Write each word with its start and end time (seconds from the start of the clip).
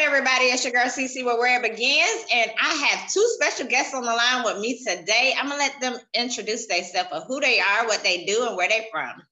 everybody? 0.00 0.46
It's 0.46 0.64
your 0.64 0.72
girl 0.72 0.86
CC 0.86 1.24
where, 1.24 1.38
where 1.38 1.62
it 1.62 1.70
begins. 1.70 2.24
And 2.32 2.50
I 2.60 2.74
have 2.74 3.10
two 3.10 3.26
special 3.34 3.66
guests 3.66 3.94
on 3.94 4.02
the 4.02 4.12
line 4.12 4.44
with 4.44 4.60
me 4.60 4.82
today. 4.84 5.34
I'm 5.36 5.48
gonna 5.48 5.58
let 5.58 5.80
them 5.80 5.96
introduce 6.14 6.66
themselves 6.66 7.10
of 7.12 7.24
who 7.26 7.40
they 7.40 7.60
are, 7.60 7.86
what 7.86 8.02
they 8.02 8.24
do, 8.24 8.46
and 8.46 8.56
where 8.56 8.68
they 8.68 8.86
from. 8.92 9.22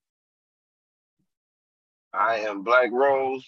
I 2.13 2.41
am 2.41 2.63
Black 2.63 2.91
Rose, 2.93 3.45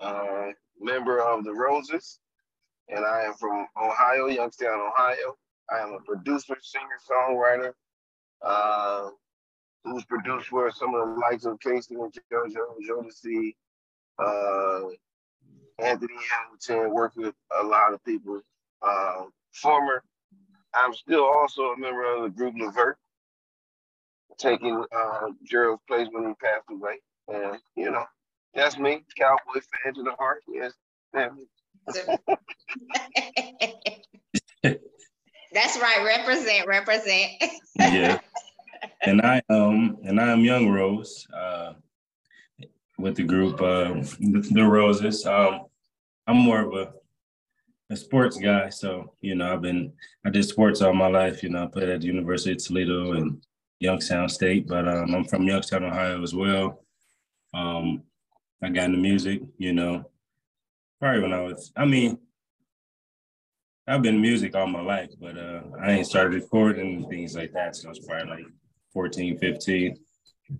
uh, 0.00 0.48
member 0.80 1.20
of 1.20 1.44
the 1.44 1.52
Roses, 1.52 2.18
and 2.88 3.04
I 3.04 3.24
am 3.24 3.34
from 3.34 3.66
Ohio, 3.76 4.26
Youngstown, 4.26 4.80
Ohio. 4.80 5.36
I 5.70 5.80
am 5.80 5.92
a 5.92 6.00
producer, 6.00 6.56
singer, 6.60 6.98
songwriter, 7.10 7.72
uh, 8.42 9.10
who's 9.84 10.04
produced 10.04 10.48
for 10.48 10.70
some 10.70 10.94
of 10.94 11.08
the 11.08 11.14
likes 11.20 11.44
of 11.44 11.60
K-Ci 11.60 11.94
and 11.94 12.12
JoJo, 12.32 12.76
Jodeci, 12.88 13.54
uh, 14.18 14.88
Anthony 15.78 16.14
Hamilton, 16.30 16.92
worked 16.94 17.16
with 17.16 17.34
a 17.60 17.64
lot 17.64 17.92
of 17.92 18.04
people. 18.04 18.40
Uh, 18.82 19.24
former, 19.52 20.02
I'm 20.74 20.94
still 20.94 21.24
also 21.24 21.72
a 21.72 21.78
member 21.78 22.04
of 22.16 22.22
the 22.22 22.30
group 22.30 22.54
Levert, 22.58 22.98
taking 24.38 24.84
uh, 24.94 25.28
Gerald's 25.44 25.82
place 25.88 26.08
when 26.10 26.28
he 26.28 26.34
passed 26.34 26.66
away. 26.70 26.98
And, 27.28 27.58
you 27.76 27.90
know, 27.90 28.04
that's 28.54 28.78
me, 28.78 29.04
cowboy 29.18 29.60
fan 29.84 29.94
to 29.94 30.02
the 30.02 30.12
heart. 30.12 30.42
Yes, 30.48 30.72
That's 35.52 35.78
right. 35.80 36.04
Represent, 36.04 36.66
represent. 36.66 37.30
yeah. 37.78 38.18
And 39.02 39.22
I 39.22 39.40
um 39.48 39.98
and 40.04 40.20
I 40.20 40.32
am 40.32 40.40
Young 40.40 40.70
Rose 40.70 41.26
uh 41.32 41.74
with 42.98 43.16
the 43.16 43.24
group 43.24 43.60
uh 43.60 43.94
the, 44.20 44.48
the 44.50 44.64
Roses. 44.64 45.24
Um 45.26 45.66
I'm 46.26 46.36
more 46.36 46.60
of 46.60 46.74
a 46.74 46.92
a 47.88 47.96
sports 47.96 48.36
guy, 48.36 48.68
so 48.68 49.14
you 49.20 49.34
know 49.34 49.52
I've 49.52 49.62
been 49.62 49.92
I 50.24 50.30
did 50.30 50.44
sports 50.44 50.82
all 50.82 50.92
my 50.92 51.08
life. 51.08 51.42
You 51.42 51.50
know 51.50 51.64
I 51.64 51.66
played 51.66 51.88
at 51.88 52.00
the 52.00 52.06
University 52.06 52.52
of 52.52 52.58
Toledo 52.58 53.12
and 53.12 53.42
Youngstown 53.78 54.28
State, 54.28 54.66
but 54.66 54.88
um, 54.88 55.14
I'm 55.14 55.24
from 55.24 55.46
Youngstown, 55.46 55.84
Ohio 55.84 56.22
as 56.22 56.34
well. 56.34 56.82
Um, 57.54 58.02
I 58.62 58.70
got 58.70 58.86
into 58.86 58.98
music, 58.98 59.42
you 59.58 59.72
know, 59.72 60.04
probably 60.98 61.22
when 61.22 61.32
I 61.32 61.42
was. 61.42 61.72
I 61.76 61.84
mean, 61.84 62.18
I've 63.86 64.02
been 64.02 64.20
music 64.20 64.56
all 64.56 64.66
my 64.66 64.80
life, 64.80 65.10
but 65.20 65.38
uh, 65.38 65.60
I 65.80 65.92
ain't 65.92 66.06
started 66.06 66.34
recording 66.34 66.96
and 66.96 67.08
things 67.08 67.36
like 67.36 67.52
that. 67.52 67.76
So 67.76 67.88
I 67.88 67.90
was 67.90 68.00
probably 68.00 68.28
like 68.28 68.46
14, 68.92 69.38
15, 69.38 69.98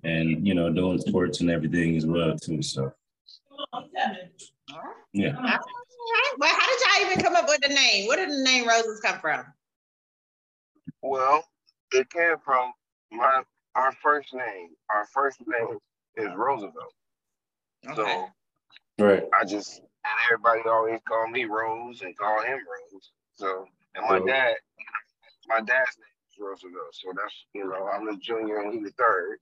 and 0.05 0.47
you 0.47 0.55
know, 0.55 0.71
doing 0.73 0.99
sports 0.99 1.41
and 1.41 1.51
everything 1.51 1.97
as 1.97 2.07
well 2.07 2.37
too. 2.37 2.63
So 2.63 2.93
yeah. 5.13 5.59
Well, 6.39 6.55
how 6.55 6.67
did 6.67 6.81
y'all 6.81 7.11
even 7.11 7.25
come 7.25 7.37
up 7.37 7.49
with 7.49 7.61
the 7.63 7.75
name? 7.75 8.07
Where 8.07 8.17
did 8.17 8.31
the 8.31 8.43
name 8.43 8.69
Roses 8.69 9.01
come 9.01 9.19
from? 9.21 9.45
Well, 11.03 11.45
it 11.93 12.09
came 12.11 12.37
from 12.45 12.73
my 13.11 13.43
our 13.75 13.93
first 14.03 14.33
name. 14.35 14.71
Our 14.95 15.07
first 15.13 15.41
name 15.47 15.79
is 16.17 16.35
Roosevelt. 16.35 16.93
Okay. 17.89 17.95
So 18.99 19.05
right. 19.05 19.25
I 19.39 19.45
just 19.45 19.81
and 20.07 20.19
everybody 20.31 20.69
always 20.69 21.01
called 21.07 21.31
me 21.31 21.45
Rose 21.45 22.03
and 22.03 22.17
call 22.17 22.43
him 22.43 22.59
Rose. 22.59 23.11
So, 23.35 23.67
and 23.95 24.07
my 24.09 24.19
dad, 24.25 24.55
my 25.49 25.59
dad's 25.59 25.99
name 25.99 26.17
is 26.31 26.39
Roosevelt. 26.39 26.93
So 26.93 27.13
that's, 27.17 27.35
you 27.55 27.65
know, 27.65 27.89
I'm 27.93 28.07
the 28.07 28.17
junior 28.17 28.61
and 28.61 28.73
he 28.73 28.81
the 28.81 28.93
third. 28.93 29.39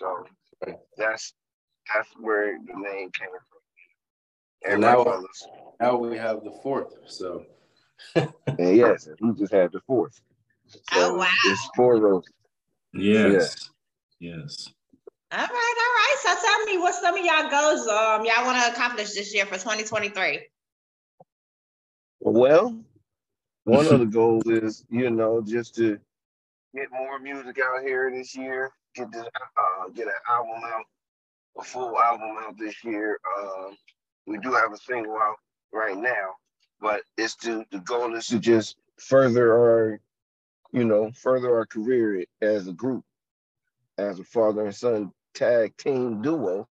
So 0.00 0.24
that's 0.96 1.34
that's 1.92 2.08
where 2.18 2.58
the 2.58 2.72
name 2.72 3.10
came 3.12 3.28
from. 3.28 4.72
And 4.72 4.80
now, 4.80 5.04
now 5.80 5.96
we 5.96 6.16
have 6.16 6.42
the 6.42 6.52
fourth. 6.62 6.94
So, 7.06 7.44
and 8.14 8.32
yes, 8.76 9.08
we 9.20 9.32
just 9.34 9.52
had 9.52 9.72
the 9.72 9.80
fourth. 9.86 10.20
So 10.68 10.80
oh 10.94 11.14
wow! 11.16 11.28
It's 11.46 11.68
four 11.76 11.96
roses. 11.96 12.32
Yes. 12.94 13.70
Yeah. 14.20 14.36
Yes. 14.36 14.68
All 15.32 15.38
right, 15.38 15.46
all 15.46 15.52
right. 15.52 16.16
So 16.22 16.34
tell 16.46 16.64
me 16.64 16.78
what 16.78 16.94
some 16.94 17.16
of 17.16 17.24
y'all 17.24 17.50
goals 17.50 17.86
um 17.86 18.24
y'all 18.24 18.44
want 18.46 18.62
to 18.62 18.72
accomplish 18.72 19.12
this 19.12 19.34
year 19.34 19.44
for 19.44 19.54
2023. 19.54 20.40
Well, 22.20 22.78
one 23.64 23.86
of 23.86 24.00
the 24.00 24.06
goals 24.12 24.46
is, 24.46 24.84
you 24.90 25.10
know, 25.10 25.42
just 25.42 25.74
to 25.76 25.98
get 26.74 26.88
more 26.92 27.18
music 27.18 27.58
out 27.58 27.82
here 27.82 28.10
this 28.14 28.34
year, 28.36 28.72
get 28.94 29.10
this 29.12 29.24
uh, 29.24 29.88
get 29.94 30.06
an 30.06 30.12
album 30.28 30.62
out, 30.64 30.84
a 31.58 31.62
full 31.62 31.98
album 31.98 32.36
out 32.40 32.58
this 32.58 32.82
year. 32.84 33.18
Uh, 33.38 33.70
we 34.26 34.38
do 34.38 34.52
have 34.52 34.72
a 34.72 34.76
single 34.76 35.16
out 35.16 35.36
right 35.72 35.96
now, 35.96 36.34
but 36.80 37.02
it's 37.16 37.36
to 37.36 37.64
the 37.70 37.80
goal 37.80 38.14
is 38.14 38.26
to 38.28 38.38
just 38.38 38.76
further 38.98 39.52
our, 39.52 40.00
you 40.72 40.84
know, 40.84 41.10
further 41.12 41.54
our 41.56 41.66
career 41.66 42.24
as 42.40 42.68
a 42.68 42.72
group, 42.72 43.04
as 43.98 44.18
a 44.18 44.24
father 44.24 44.66
and 44.66 44.74
son 44.74 45.12
tag 45.34 45.76
team 45.76 46.22
duo. 46.22 46.68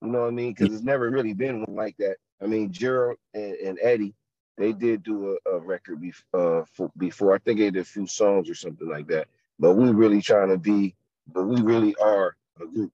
You 0.00 0.08
know 0.08 0.22
what 0.22 0.28
I 0.28 0.30
mean? 0.30 0.52
Because 0.52 0.74
it's 0.74 0.84
never 0.84 1.08
really 1.10 1.32
been 1.34 1.60
one 1.60 1.76
like 1.76 1.96
that. 1.98 2.16
I 2.42 2.46
mean, 2.46 2.72
Gerald 2.72 3.18
and, 3.34 3.54
and 3.54 3.78
Eddie 3.80 4.14
they 4.58 4.72
did 4.72 5.02
do 5.02 5.38
a, 5.46 5.50
a 5.50 5.58
record 5.58 6.00
before, 6.00 6.60
uh, 6.60 6.64
for, 6.72 6.90
before. 6.96 7.34
I 7.34 7.38
think 7.38 7.58
they 7.58 7.70
did 7.70 7.80
a 7.80 7.84
few 7.84 8.06
songs 8.06 8.50
or 8.50 8.54
something 8.54 8.88
like 8.88 9.08
that. 9.08 9.28
But 9.58 9.74
we 9.74 9.90
really 9.90 10.20
trying 10.20 10.50
to 10.50 10.58
be, 10.58 10.94
but 11.32 11.44
we 11.44 11.60
really 11.60 11.94
are 11.96 12.36
a 12.60 12.66
group. 12.66 12.92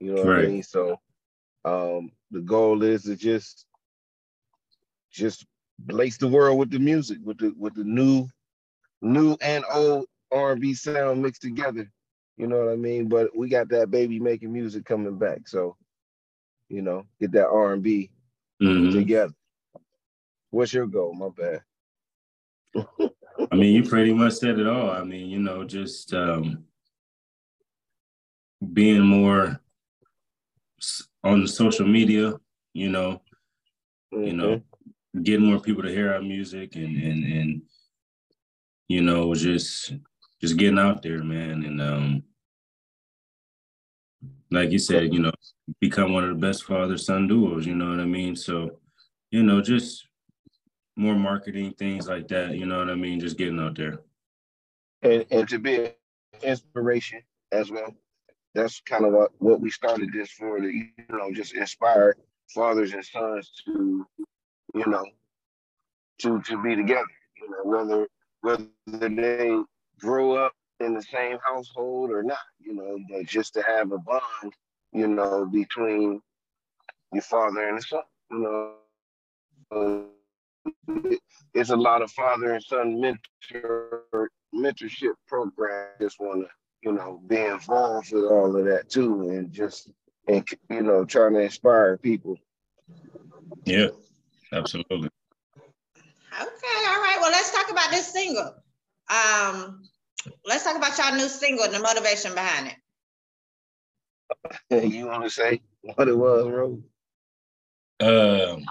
You 0.00 0.14
know 0.14 0.22
what 0.22 0.30
right. 0.30 0.44
I 0.44 0.48
mean? 0.48 0.62
So 0.62 0.98
um, 1.64 2.10
the 2.30 2.40
goal 2.40 2.82
is 2.82 3.04
to 3.04 3.16
just 3.16 3.66
just 5.10 5.46
lace 5.88 6.16
the 6.16 6.28
world 6.28 6.58
with 6.58 6.70
the 6.70 6.78
music, 6.78 7.18
with 7.24 7.38
the 7.38 7.54
with 7.58 7.74
the 7.74 7.84
new, 7.84 8.26
new 9.00 9.36
and 9.40 9.64
old 9.72 10.06
R&B 10.32 10.74
sound 10.74 11.22
mixed 11.22 11.42
together. 11.42 11.90
You 12.36 12.46
know 12.46 12.64
what 12.64 12.72
I 12.72 12.76
mean? 12.76 13.08
But 13.08 13.36
we 13.36 13.48
got 13.48 13.68
that 13.68 13.90
baby 13.90 14.18
making 14.18 14.52
music 14.52 14.84
coming 14.84 15.18
back. 15.18 15.46
So, 15.46 15.76
you 16.68 16.82
know, 16.82 17.04
get 17.20 17.32
that 17.32 17.48
R&B 17.48 18.10
mm-hmm. 18.62 18.96
together. 18.96 19.34
What's 20.50 20.72
your 20.72 20.86
goal? 20.86 21.14
My 21.14 21.28
bad. 21.28 21.62
I 23.52 23.54
mean, 23.54 23.74
you 23.74 23.88
pretty 23.88 24.12
much 24.12 24.34
said 24.34 24.58
it 24.58 24.66
all. 24.66 24.90
I 24.90 25.04
mean, 25.04 25.28
you 25.28 25.38
know, 25.38 25.64
just 25.64 26.14
um, 26.14 26.64
being 28.72 29.02
more 29.02 29.60
on 31.24 31.46
social 31.46 31.86
media, 31.86 32.34
you 32.74 32.90
know, 32.90 33.22
mm-hmm. 34.12 34.24
you 34.24 34.32
know, 34.32 34.56
mm-hmm. 34.56 35.22
getting 35.22 35.46
more 35.46 35.60
people 35.60 35.82
to 35.82 35.90
hear 35.90 36.12
our 36.12 36.22
music 36.22 36.76
and 36.76 36.96
and 37.02 37.24
and 37.24 37.62
you 38.88 39.00
know, 39.00 39.34
just 39.34 39.94
just 40.40 40.56
getting 40.56 40.78
out 40.78 41.02
there, 41.02 41.22
man, 41.22 41.64
and 41.64 41.80
um, 41.80 42.22
like 44.50 44.70
you 44.70 44.78
said, 44.78 45.12
you 45.12 45.20
know, 45.20 45.32
become 45.80 46.12
one 46.12 46.24
of 46.24 46.30
the 46.30 46.46
best 46.46 46.64
father 46.64 46.98
son 46.98 47.26
duos. 47.26 47.66
You 47.66 47.74
know 47.74 47.90
what 47.90 48.00
I 48.00 48.04
mean? 48.04 48.36
So, 48.36 48.78
you 49.30 49.42
know, 49.42 49.62
just 49.62 50.06
more 50.96 51.14
marketing 51.14 51.72
things 51.78 52.08
like 52.08 52.28
that. 52.28 52.54
You 52.56 52.66
know 52.66 52.78
what 52.78 52.90
I 52.90 52.94
mean? 52.94 53.20
Just 53.20 53.38
getting 53.38 53.60
out 53.60 53.76
there. 53.76 54.00
And 55.02 55.24
and 55.30 55.48
to 55.48 55.58
be 55.58 55.76
an 55.76 55.92
inspiration 56.42 57.22
as 57.50 57.70
well. 57.70 57.94
That's 58.54 58.80
kind 58.80 59.04
of 59.06 59.12
what, 59.38 59.60
we 59.60 59.70
started 59.70 60.12
this 60.12 60.30
for 60.30 60.58
to 60.60 60.68
you 60.68 60.88
know 61.08 61.32
just 61.32 61.54
inspire 61.54 62.16
fathers 62.54 62.92
and 62.92 63.04
sons 63.04 63.50
to 63.64 64.06
you 64.74 64.86
know 64.86 65.04
to 66.20 66.40
to 66.42 66.62
be 66.62 66.76
together. 66.76 67.04
You 67.36 67.50
know 67.50 67.64
whether 67.64 68.08
whether 68.42 69.08
they 69.08 69.56
grow 69.98 70.36
up 70.36 70.52
in 70.80 70.94
the 70.94 71.02
same 71.02 71.38
household 71.44 72.10
or 72.10 72.22
not. 72.22 72.38
You 72.60 72.74
know, 72.74 72.98
but 73.10 73.26
just 73.26 73.54
to 73.54 73.62
have 73.62 73.92
a 73.92 73.98
bond. 73.98 74.52
You 74.92 75.08
know 75.08 75.46
between 75.46 76.20
your 77.12 77.22
father 77.22 77.68
and 77.68 77.78
the 77.78 77.82
son. 77.82 78.02
You 78.30 78.38
know 78.38 78.74
it's 81.54 81.70
a 81.70 81.76
lot 81.76 82.02
of 82.02 82.10
father 82.10 82.52
and 82.52 82.62
son 82.62 83.00
mentor 83.00 84.30
mentorship 84.54 85.14
program. 85.26 85.88
Just 86.00 86.20
want 86.20 86.42
to 86.42 86.48
you 86.82 86.92
know 86.92 87.20
be 87.26 87.36
involved 87.36 88.12
with 88.12 88.24
all 88.24 88.56
of 88.56 88.64
that 88.66 88.88
too, 88.88 89.28
and 89.30 89.52
just 89.52 89.90
and 90.28 90.46
you 90.70 90.82
know 90.82 91.04
trying 91.04 91.34
to 91.34 91.40
inspire 91.40 91.96
people. 91.96 92.36
Yeah, 93.64 93.88
absolutely. 94.52 95.08
Okay, 95.96 96.40
all 96.40 97.00
right. 97.00 97.18
Well, 97.20 97.30
let's 97.30 97.52
talk 97.52 97.70
about 97.70 97.90
this 97.90 98.12
single. 98.12 98.54
Um, 99.10 99.82
let's 100.44 100.64
talk 100.64 100.76
about 100.76 100.96
y'all 100.98 101.14
new 101.14 101.28
single 101.28 101.64
and 101.64 101.74
the 101.74 101.80
motivation 101.80 102.34
behind 102.34 102.68
it. 102.68 102.76
you 104.92 105.06
want 105.06 105.24
to 105.24 105.30
say 105.30 105.60
what 105.82 106.08
it 106.08 106.16
was, 106.16 106.46
Rose? 106.46 106.80
Um, 108.00 108.64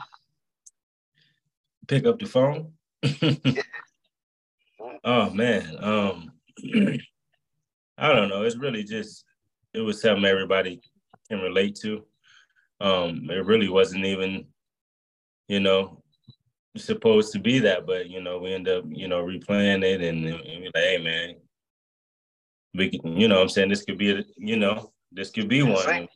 pick 1.87 2.05
up 2.05 2.19
the 2.19 2.25
phone. 2.25 2.73
oh 5.03 5.29
man, 5.29 5.77
um, 5.79 6.31
I 8.01 8.13
don't 8.13 8.29
know. 8.29 8.41
It's 8.41 8.57
really 8.57 8.83
just 8.83 9.23
it 9.73 9.79
was 9.79 10.01
something 10.01 10.25
everybody 10.25 10.81
can 11.29 11.39
relate 11.39 11.75
to. 11.83 12.03
Um, 12.81 13.29
it 13.29 13.45
really 13.45 13.69
wasn't 13.69 14.05
even, 14.05 14.47
you 15.47 15.59
know, 15.59 16.01
supposed 16.75 17.31
to 17.33 17.39
be 17.39 17.59
that, 17.59 17.85
but 17.85 18.09
you 18.09 18.21
know, 18.21 18.39
we 18.39 18.53
end 18.53 18.67
up, 18.67 18.85
you 18.89 19.07
know, 19.07 19.23
replaying 19.23 19.83
it 19.83 20.01
and, 20.01 20.25
and 20.25 20.41
we're 20.43 20.71
like, 20.73 20.83
hey 20.83 20.97
man, 20.97 21.35
we 22.73 22.89
can, 22.89 23.17
you 23.17 23.27
know 23.27 23.39
I'm 23.39 23.49
saying? 23.49 23.69
This 23.69 23.83
could 23.83 23.99
be 23.99 24.11
a, 24.11 24.23
you 24.35 24.57
know, 24.57 24.91
this 25.11 25.29
could 25.29 25.47
be 25.47 25.61
one. 25.61 26.07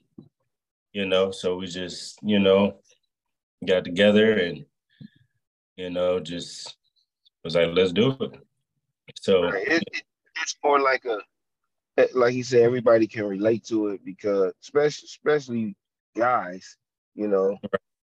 You 0.91 1.05
know, 1.05 1.29
so 1.29 1.57
we 1.57 1.67
just, 1.67 2.17
you 2.23 2.39
know, 2.39 2.79
got 3.65 3.83
together 3.83 4.33
and 4.39 4.65
you 5.75 5.89
know, 5.91 6.19
just 6.19 6.77
was 7.43 7.55
like, 7.55 7.69
let's 7.73 7.91
do 7.91 8.15
it. 8.19 8.39
So 9.21 9.43
it, 9.49 9.83
it, 9.83 10.03
it's 10.41 10.55
more 10.63 10.79
like 10.79 11.05
a 11.05 11.19
Eh, 11.97 12.07
like 12.13 12.33
he 12.33 12.43
said, 12.43 12.61
everybody 12.61 13.07
can 13.07 13.25
relate 13.25 13.65
to 13.65 13.87
it 13.87 14.03
because 14.03 14.53
especially 14.61 15.05
especially 15.05 15.75
guys, 16.15 16.77
you 17.15 17.27
know, 17.27 17.57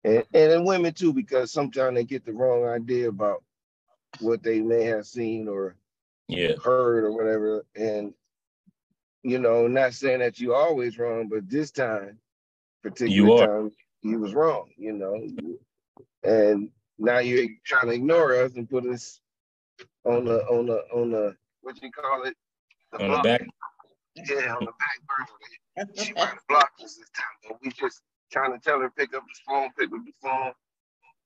and, 0.03 0.23
and 0.33 0.65
women 0.65 0.93
too, 0.93 1.13
because 1.13 1.51
sometimes 1.51 1.95
they 1.95 2.03
get 2.03 2.25
the 2.25 2.33
wrong 2.33 2.65
idea 2.65 3.09
about 3.09 3.43
what 4.19 4.43
they 4.43 4.61
may 4.61 4.83
have 4.83 5.05
seen 5.05 5.47
or 5.47 5.75
yeah 6.27 6.53
heard 6.63 7.03
or 7.03 7.11
whatever. 7.11 7.65
And 7.75 8.13
you 9.23 9.39
know, 9.39 9.67
not 9.67 9.93
saying 9.93 10.19
that 10.19 10.39
you 10.39 10.53
always 10.53 10.97
wrong, 10.97 11.27
but 11.27 11.49
this 11.49 11.71
time, 11.71 12.17
particular 12.81 13.45
time, 13.45 13.71
you 14.01 14.19
was 14.19 14.33
wrong, 14.33 14.69
you 14.77 14.93
know. 14.93 15.21
And 16.23 16.69
now 16.97 17.19
you're 17.19 17.49
trying 17.65 17.87
to 17.87 17.93
ignore 17.93 18.33
us 18.35 18.53
and 18.55 18.69
put 18.69 18.85
us 18.85 19.19
on 20.05 20.25
the 20.25 20.45
on 20.47 20.65
the 20.65 20.79
on 20.93 21.11
the 21.11 21.35
what 21.61 21.81
you 21.81 21.91
call 21.91 22.23
it? 22.23 22.35
The 22.91 23.03
on 23.03 23.11
the 23.11 23.17
back. 23.19 23.41
Yeah, 24.15 24.55
on 24.55 24.65
the 24.65 24.71
back 24.71 24.99
burner. 25.07 25.93
she 25.95 26.13
might 26.13 26.29
have 26.29 26.47
blocked 26.49 26.81
us 26.81 26.95
this 26.97 27.09
time, 27.15 27.35
but 27.47 27.57
we 27.63 27.71
just 27.71 28.01
trying 28.31 28.53
to 28.53 28.59
tell 28.59 28.79
her 28.79 28.89
pick 28.89 29.13
up 29.15 29.23
the 29.23 29.39
phone, 29.47 29.69
pick 29.77 29.91
up 29.91 30.01
the 30.05 30.13
phone. 30.21 30.51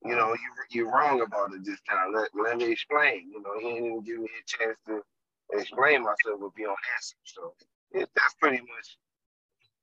You 0.03 0.15
know, 0.15 0.33
you 0.33 0.49
you're 0.69 0.91
wrong 0.91 1.21
about 1.21 1.53
it 1.53 1.65
this 1.65 1.79
time. 1.89 2.13
Let, 2.13 2.29
let 2.35 2.57
me 2.57 2.71
explain. 2.71 3.31
You 3.31 3.41
know, 3.41 3.57
he 3.59 3.73
didn't 3.73 3.85
even 3.85 4.03
give 4.03 4.19
me 4.19 4.27
a 4.27 4.45
chance 4.45 4.77
to 4.87 5.01
explain 5.53 6.03
myself 6.03 6.39
would 6.39 6.53
be 6.53 6.65
on 6.65 6.75
answer. 6.95 7.15
So 7.23 7.53
it, 7.91 8.09
that's 8.15 8.35
pretty 8.35 8.57
much 8.57 8.97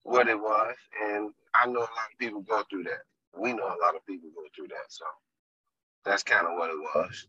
what 0.04 0.28
it 0.28 0.38
was. 0.38 0.76
And 1.04 1.32
I 1.54 1.66
know 1.66 1.81
a 1.81 1.81
lot 1.81 2.12
of 2.12 2.19
people 2.19 2.43
go 2.43 2.62
through 2.70 2.84
that. 2.84 3.02
We 3.37 3.52
know 3.52 3.64
a 3.66 3.81
lot 3.82 3.96
of 3.96 4.06
people 4.06 4.31
go 4.34 4.43
through 4.54 4.69
that. 4.69 4.87
So 4.90 5.04
that's 6.04 6.22
kind 6.22 6.46
of 6.46 6.56
what 6.56 6.70
it 6.70 6.78
was. 6.94 7.26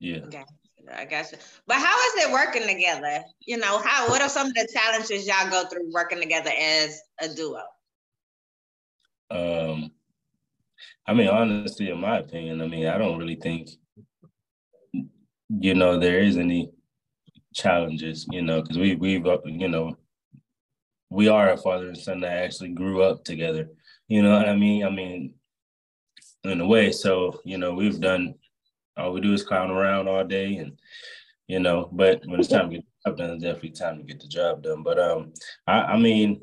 Yeah. 0.00 0.18
Okay. 0.26 0.44
I 0.92 1.04
guess. 1.04 1.34
But 1.66 1.76
how 1.76 1.96
is 1.96 2.24
it 2.24 2.32
working 2.32 2.66
together? 2.66 3.22
You 3.40 3.58
know, 3.58 3.78
how 3.78 4.08
what 4.08 4.22
are 4.22 4.28
some 4.28 4.48
of 4.48 4.54
the 4.54 4.68
challenges 4.72 5.26
y'all 5.26 5.50
go 5.50 5.68
through 5.68 5.90
working 5.92 6.20
together 6.20 6.50
as 6.58 7.00
a 7.20 7.28
duo? 7.28 7.62
Um 9.30 9.90
I 11.06 11.14
mean, 11.14 11.28
honestly, 11.28 11.90
in 11.90 12.00
my 12.00 12.18
opinion, 12.18 12.60
I 12.60 12.66
mean, 12.66 12.86
I 12.86 12.98
don't 12.98 13.18
really 13.18 13.36
think 13.36 13.70
you 15.48 15.74
know 15.74 15.98
there 15.98 16.20
is 16.20 16.36
any 16.36 16.70
challenges, 17.54 18.26
you 18.30 18.42
know, 18.42 18.62
because 18.62 18.78
we 18.78 18.94
we've 18.94 19.26
you 19.44 19.68
know 19.68 19.96
we 21.10 21.28
are 21.28 21.50
a 21.50 21.56
father 21.56 21.88
and 21.88 21.98
son 21.98 22.20
that 22.20 22.44
actually 22.44 22.70
grew 22.70 23.02
up 23.02 23.24
together. 23.24 23.68
You 24.08 24.22
know 24.22 24.36
what 24.36 24.48
I 24.48 24.56
mean? 24.56 24.84
I 24.84 24.90
mean, 24.90 25.34
in 26.44 26.60
a 26.60 26.66
way. 26.66 26.92
So, 26.92 27.40
you 27.44 27.58
know, 27.58 27.74
we've 27.74 28.00
done 28.00 28.34
all 28.98 29.12
we 29.12 29.20
do 29.20 29.32
is 29.32 29.42
clown 29.42 29.70
around 29.70 30.08
all 30.08 30.24
day 30.24 30.56
and 30.56 30.78
you 31.46 31.60
know, 31.60 31.88
but 31.92 32.20
when 32.26 32.40
it's 32.40 32.48
time 32.50 32.68
to 32.68 32.76
get 32.76 32.84
the 32.84 33.10
job 33.10 33.18
done, 33.18 33.30
it's 33.30 33.42
definitely 33.42 33.70
time 33.70 33.96
to 33.96 34.04
get 34.04 34.20
the 34.20 34.28
job 34.28 34.62
done. 34.62 34.82
But 34.82 34.98
um 34.98 35.32
I, 35.66 35.80
I 35.80 35.98
mean, 35.98 36.40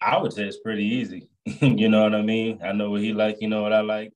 I 0.00 0.16
would 0.18 0.32
say 0.32 0.44
it's 0.44 0.58
pretty 0.58 0.84
easy. 0.84 1.30
you 1.60 1.88
know 1.88 2.02
what 2.02 2.14
I 2.14 2.22
mean? 2.22 2.60
I 2.62 2.72
know 2.72 2.90
what 2.90 3.02
he 3.02 3.12
like, 3.12 3.36
you 3.40 3.48
know 3.48 3.62
what 3.62 3.72
I 3.72 3.80
like. 3.80 4.12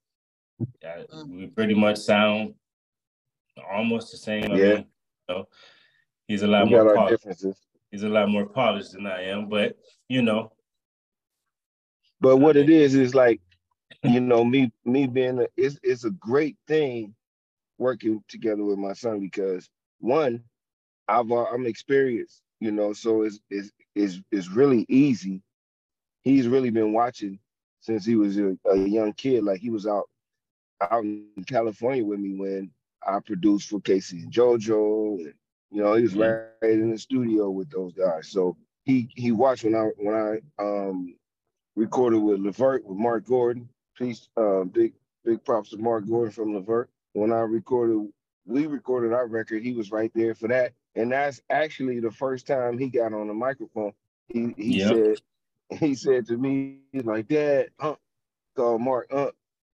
I, 0.85 1.05
we 1.27 1.47
pretty 1.49 1.75
much 1.75 1.99
sound 1.99 2.55
almost 3.71 4.11
the 4.11 4.19
same. 4.19 4.53
I 4.53 4.57
yeah. 4.57 4.75
Mean, 4.75 4.87
you 5.29 5.35
know, 5.35 5.49
he's 6.27 6.43
a 6.43 6.49
lot 6.49 6.65
we 6.65 6.71
more 6.71 6.95
polished. 6.95 7.27
He's 7.91 8.05
a 8.05 8.09
lot 8.09 8.29
more 8.29 8.47
polished 8.47 8.93
than 8.93 9.07
I 9.07 9.25
am, 9.25 9.49
but 9.49 9.77
you 10.09 10.23
know. 10.23 10.53
But 12.21 12.39
what 12.39 12.57
it 12.57 12.71
is 12.71 12.95
is 12.95 13.15
like, 13.15 13.41
you 14.03 14.21
know, 14.21 14.45
me 14.45 14.73
me 14.85 15.07
being 15.07 15.41
a, 15.41 15.47
it's 15.57 15.79
it's 15.83 16.05
a 16.05 16.11
great 16.11 16.57
thing 16.67 17.15
working 17.83 18.23
together 18.29 18.65
with 18.65 18.79
my 18.79 18.93
son 18.95 19.21
because 19.21 19.69
one, 20.01 20.43
I've 21.09 21.31
uh, 21.31 21.45
I'm 21.45 21.67
experienced, 21.67 22.43
you 22.61 22.71
know, 22.71 22.93
so 22.93 23.23
it's 23.23 23.41
it's 23.51 23.71
it's, 23.95 24.21
it's 24.31 24.51
really 24.51 24.87
easy. 24.89 25.43
He's 26.23 26.49
really 26.49 26.71
been 26.71 26.93
watching 26.93 27.39
since 27.81 28.07
he 28.07 28.17
was 28.17 28.39
a, 28.39 28.57
a 28.71 28.77
young 28.77 29.13
kid. 29.13 29.45
Like 29.45 29.61
he 29.61 29.71
was 29.71 29.87
out 29.87 30.09
out 30.91 31.05
in 31.05 31.27
California 31.47 32.05
with 32.05 32.21
me 32.21 32.37
when 32.39 32.71
I 33.07 33.19
produced 33.21 33.69
for 33.69 33.81
K-Ci 33.81 34.17
and 34.17 34.33
JoJo, 34.33 35.19
and 35.19 35.35
you 35.71 35.83
know 35.83 35.95
he 35.95 36.03
was 36.03 36.15
right 36.15 36.47
in 36.63 36.91
the 36.91 36.99
studio 36.99 37.51
with 37.51 37.71
those 37.71 37.93
guys. 37.93 38.29
So 38.29 38.57
he 38.85 39.09
he 39.15 39.33
watched 39.33 39.65
when 39.65 39.75
I 39.75 39.91
when 39.99 40.15
I 40.15 40.63
um 40.63 41.17
recorded 41.77 42.19
with 42.19 42.41
Levert 42.41 42.85
with 42.85 42.99
Marc 42.99 43.27
Gordon. 43.27 43.69
Peace, 43.97 44.29
uh, 44.37 44.65
big 44.65 44.95
big 45.25 45.45
props 45.45 45.71
to 45.71 45.77
Marc 45.77 46.09
Gordon 46.09 46.33
from 46.33 46.55
Levert 46.55 46.89
when 47.13 47.33
I 47.33 47.41
recorded, 47.41 48.09
we 48.47 48.67
recorded 48.67 49.13
our 49.13 49.27
record, 49.27 49.63
he 49.63 49.73
was 49.73 49.91
right 49.91 50.11
there 50.15 50.35
for 50.35 50.49
that. 50.49 50.73
And 50.95 51.13
that's 51.13 51.41
actually 51.51 52.01
the 52.01 52.11
first 52.11 52.47
time 52.47 52.79
he 52.79 52.89
got 52.89 53.13
on 53.13 53.29
the 53.29 53.35
microphone. 53.35 53.93
He 54.29 54.55
he 54.57 54.79
yep. 54.79 54.89
said, 54.89 55.79
he 55.79 55.95
said 55.95 56.27
to 56.27 56.37
me, 56.37 56.79
he's 56.93 57.05
like, 57.05 57.29
Dad, 57.29 57.69
uh, 57.81 57.95
call 58.57 58.79
Marc, 58.79 59.09
uh, 59.13 59.31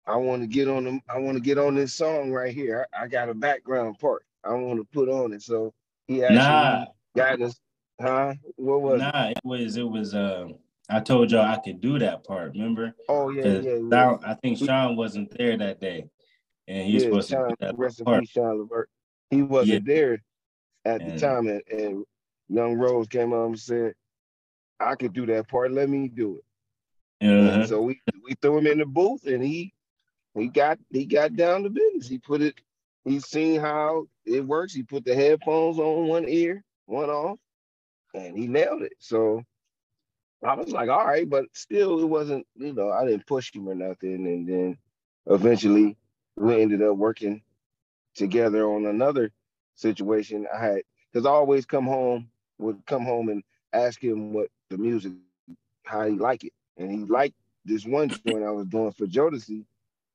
I 0.07 0.17
want 0.17 0.43
to 0.43 0.47
get 0.47 0.69
on 0.69 0.85
them, 0.85 1.03
I 1.09 1.19
want 1.19 1.37
to 1.37 1.43
get 1.43 1.59
on 1.59 1.75
this 1.75 1.95
song 1.95 2.31
right 2.31 2.55
here. 2.55 2.87
I, 2.93 3.05
I 3.05 3.09
got 3.09 3.29
a 3.29 3.35
background 3.35 3.99
part 3.99 4.25
I 4.45 4.55
want 4.55 4.79
to 4.81 4.85
put 4.85 5.09
on 5.09 5.33
it. 5.33 5.43
So 5.43 5.75
he 6.07 6.23
actually 6.23 6.37
nah. 6.37 6.87
got 7.17 7.43
us, 7.43 7.61
huh? 8.01 8.35
What 8.57 8.81
was 8.83 9.01
nah, 9.01 9.29
it? 9.29 9.37
it 9.37 9.45
was 9.45 9.77
it 9.77 9.89
was 9.89 10.15
uh 10.15 10.49
I 10.91 11.01
told 11.01 11.31
y'all 11.31 11.43
I 11.43 11.59
could 11.59 11.81
do 11.81 11.99
that 11.99 12.25
part, 12.25 12.53
remember? 12.53 12.95
Oh 13.09 13.31
yeah, 13.31 13.61
yeah, 13.61 13.79
yeah. 13.91 14.17
I 14.25 14.35
think 14.35 14.59
Sean 14.59 14.97
wasn't 14.97 15.37
there 15.37 15.57
that 15.59 15.81
day 15.81 16.09
and 16.69 16.87
he's 16.87 17.03
yeah, 17.03 17.09
supposed 17.09 17.31
Sean, 17.31 17.57
to 17.57 17.73
rest 17.77 18.03
peace, 18.05 18.31
Sean 18.31 18.61
Levert. 18.61 18.91
He 19.31 19.43
wasn't 19.43 19.87
yeah. 19.87 19.95
there 19.95 20.23
at 20.85 21.01
and, 21.01 21.13
the 21.13 21.19
time, 21.19 21.49
and, 21.49 21.63
and 21.71 22.05
Young 22.49 22.75
Rose 22.75 23.09
came 23.09 23.33
up 23.33 23.47
and 23.47 23.59
said, 23.59 23.95
"I 24.79 24.95
could 24.95 25.15
do 25.15 25.27
that 25.27 25.49
part. 25.49 25.73
Let 25.73 25.89
me 25.89 26.09
do 26.09 26.37
it." 26.37 27.27
Uh-huh. 27.27 27.67
So 27.67 27.83
we 27.83 28.01
we 28.23 28.35
threw 28.41 28.59
him 28.59 28.67
in 28.67 28.79
the 28.79 28.87
booth, 28.87 29.27
and 29.27 29.43
he 29.43 29.73
he 30.35 30.49
got 30.49 30.79
he 30.91 31.07
got 31.07 31.35
down 31.35 31.63
to 31.65 31.71
business. 31.71 32.09
He 32.09 32.19
put 32.19 32.43
it. 32.43 32.55
He 33.05 33.19
seen 33.21 33.61
how 33.61 34.07
it 34.27 34.47
works. 34.47 34.75
He 34.75 34.83
put 34.83 35.05
the 35.05 35.15
headphones 35.15 35.79
on 35.79 36.07
one 36.07 36.29
ear, 36.29 36.63
one 36.85 37.09
off, 37.09 37.39
and 38.15 38.37
he 38.37 38.47
nailed 38.47 38.83
it. 38.83 38.93
So 38.99 39.43
I 40.45 40.55
was 40.55 40.71
like, 40.71 40.91
all 40.91 41.07
right, 41.07 41.29
but 41.29 41.47
still, 41.55 42.01
it 42.01 42.07
wasn't. 42.07 42.47
You 42.57 42.75
know, 42.75 42.91
I 42.91 43.07
didn't 43.07 43.27
push 43.27 43.55
him 43.55 43.69
or 43.69 43.75
nothing. 43.75 44.27
And 44.27 44.47
then 44.47 44.79
eventually, 45.27 45.97
we 46.39 46.61
ended 46.61 46.83
up 46.83 46.97
working 46.97 47.43
together 48.15 48.69
on 48.69 48.87
another 48.87 49.33
situation. 49.75 50.47
I 50.53 50.65
had 50.65 50.83
because 51.13 51.27
I 51.27 51.31
always 51.31 51.67
come 51.67 51.87
home 51.87 52.29
would 52.59 52.85
come 52.87 53.05
home 53.05 53.29
and 53.29 53.43
ask 53.73 54.03
him 54.03 54.33
what 54.33 54.49
the 54.71 54.79
music, 54.79 55.13
how 55.85 56.05
he 56.07 56.13
like 56.13 56.45
it, 56.45 56.53
and 56.77 56.91
he 56.91 57.05
liked 57.05 57.35
this 57.65 57.85
one 57.85 58.09
joint 58.09 58.45
I 58.45 58.51
was 58.51 58.67
doing 58.67 58.93
for 58.93 59.07
Jodeci, 59.07 59.65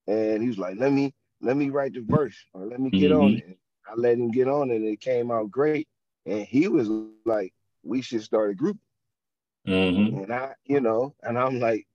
and 0.07 0.41
he 0.41 0.47
was 0.47 0.57
like, 0.57 0.77
"Let 0.77 0.91
me 0.91 1.13
let 1.41 1.57
me 1.57 1.69
write 1.69 1.93
the 1.93 2.01
verse 2.07 2.37
or 2.53 2.65
let 2.65 2.79
me 2.79 2.89
get 2.89 3.11
mm-hmm. 3.11 3.21
on 3.21 3.33
it." 3.35 3.57
I 3.87 3.95
let 3.95 4.13
him 4.13 4.31
get 4.31 4.47
on 4.47 4.71
it, 4.71 4.77
and 4.77 4.87
it 4.87 5.01
came 5.01 5.29
out 5.29 5.51
great. 5.51 5.87
And 6.25 6.45
he 6.45 6.67
was 6.67 6.89
like, 7.25 7.53
"We 7.83 8.01
should 8.01 8.23
start 8.23 8.51
a 8.51 8.55
group." 8.55 8.77
Mm-hmm. 9.67 10.23
And 10.23 10.33
I, 10.33 10.53
you 10.65 10.81
know, 10.81 11.15
and 11.21 11.37
I'm 11.37 11.59
like, 11.59 11.85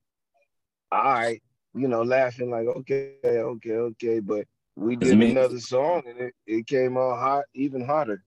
"All 0.91 1.03
right." 1.03 1.41
You 1.73 1.87
know, 1.87 2.03
laughing 2.03 2.49
like, 2.49 2.67
okay, 2.67 3.15
okay, 3.25 3.71
okay. 3.73 4.19
But 4.19 4.45
we 4.75 4.95
did 4.95 5.21
another 5.21 5.59
song 5.59 6.03
and 6.07 6.19
it, 6.19 6.35
it 6.47 6.67
came 6.67 6.97
out 6.97 7.19
hot, 7.19 7.45
even 7.53 7.85
hotter. 7.85 8.23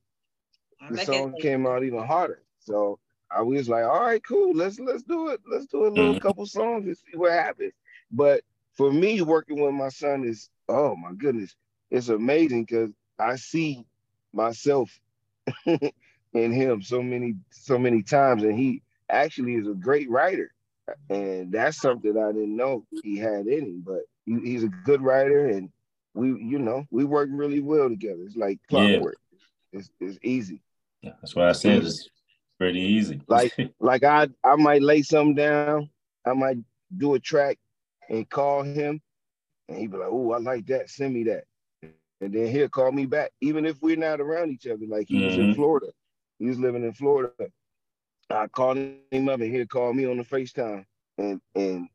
The 0.90 1.04
song 1.04 1.34
came 1.40 1.66
out 1.66 1.84
even 1.84 2.04
hotter. 2.04 2.42
So 2.60 2.98
I 3.30 3.42
was 3.42 3.68
like, 3.68 3.84
all 3.84 4.00
right, 4.00 4.22
cool, 4.22 4.54
let's 4.54 4.78
let's 4.78 5.02
do 5.02 5.28
it. 5.28 5.40
Let's 5.50 5.66
do 5.66 5.86
a 5.86 5.88
little 5.88 6.12
mm-hmm. 6.12 6.18
couple 6.18 6.46
songs 6.46 6.86
and 6.86 6.96
see 6.96 7.16
what 7.16 7.32
happens. 7.32 7.72
But 8.10 8.42
for 8.74 8.92
me, 8.92 9.22
working 9.22 9.60
with 9.62 9.74
my 9.74 9.88
son 9.88 10.24
is, 10.24 10.50
oh 10.68 10.96
my 10.96 11.12
goodness, 11.12 11.54
it's 11.90 12.08
amazing 12.08 12.64
because 12.64 12.90
I 13.18 13.36
see 13.36 13.86
myself 14.32 14.90
in 15.66 16.52
him 16.52 16.82
so 16.82 17.02
many, 17.02 17.36
so 17.50 17.78
many 17.78 18.02
times, 18.02 18.42
and 18.42 18.58
he 18.58 18.82
actually 19.08 19.54
is 19.54 19.66
a 19.66 19.74
great 19.74 20.10
writer 20.10 20.51
and 21.08 21.52
that's 21.52 21.80
something 21.80 22.16
I 22.16 22.32
didn't 22.32 22.56
know 22.56 22.84
he 23.02 23.16
had 23.16 23.46
in 23.46 23.64
him. 23.64 23.82
But 23.86 24.02
he, 24.26 24.38
he's 24.40 24.64
a 24.64 24.68
good 24.68 25.02
writer, 25.02 25.48
and 25.48 25.70
we, 26.14 26.28
you 26.28 26.58
know, 26.58 26.86
we 26.90 27.04
work 27.04 27.28
really 27.32 27.60
well 27.60 27.88
together. 27.88 28.22
It's 28.24 28.36
like 28.36 28.58
clockwork. 28.68 29.18
Yeah. 29.72 29.78
It's, 29.80 29.90
it's 30.00 30.18
easy. 30.22 30.60
Yeah, 31.02 31.12
that's 31.20 31.34
why 31.34 31.48
I 31.48 31.52
said 31.52 31.84
it's 31.84 32.08
pretty 32.58 32.80
easy. 32.80 33.22
like 33.28 33.52
like 33.80 34.04
I 34.04 34.28
I 34.44 34.56
might 34.56 34.82
lay 34.82 35.02
something 35.02 35.34
down. 35.34 35.90
I 36.26 36.32
might 36.34 36.58
do 36.96 37.14
a 37.14 37.18
track 37.20 37.58
and 38.08 38.28
call 38.28 38.62
him, 38.62 39.00
and 39.68 39.78
he'd 39.78 39.90
be 39.90 39.96
like, 39.96 40.08
"Oh, 40.10 40.32
I 40.32 40.38
like 40.38 40.66
that. 40.66 40.90
Send 40.90 41.14
me 41.14 41.24
that." 41.24 41.44
and 42.20 42.32
then 42.32 42.46
he'll 42.46 42.68
call 42.68 42.92
me 42.92 43.04
back, 43.04 43.32
even 43.40 43.66
if 43.66 43.82
we're 43.82 43.96
not 43.96 44.20
around 44.20 44.52
each 44.52 44.68
other. 44.68 44.86
Like 44.86 45.08
he 45.08 45.24
was 45.24 45.34
in 45.36 45.48
Mhm. 45.50 45.56
Florida, 45.56 45.88
he 46.38 46.46
was 46.46 46.58
living 46.58 46.84
in 46.84 46.92
Florida. 46.92 47.32
I 48.32 48.46
called 48.48 48.78
him 48.78 49.28
up, 49.28 49.40
and 49.40 49.52
he'll 49.54 49.66
call 49.66 49.92
me 49.92 50.06
on 50.06 50.16
the 50.18 50.24
FaceTime 50.24 50.84
and 51.18 51.40
and 51.54 51.88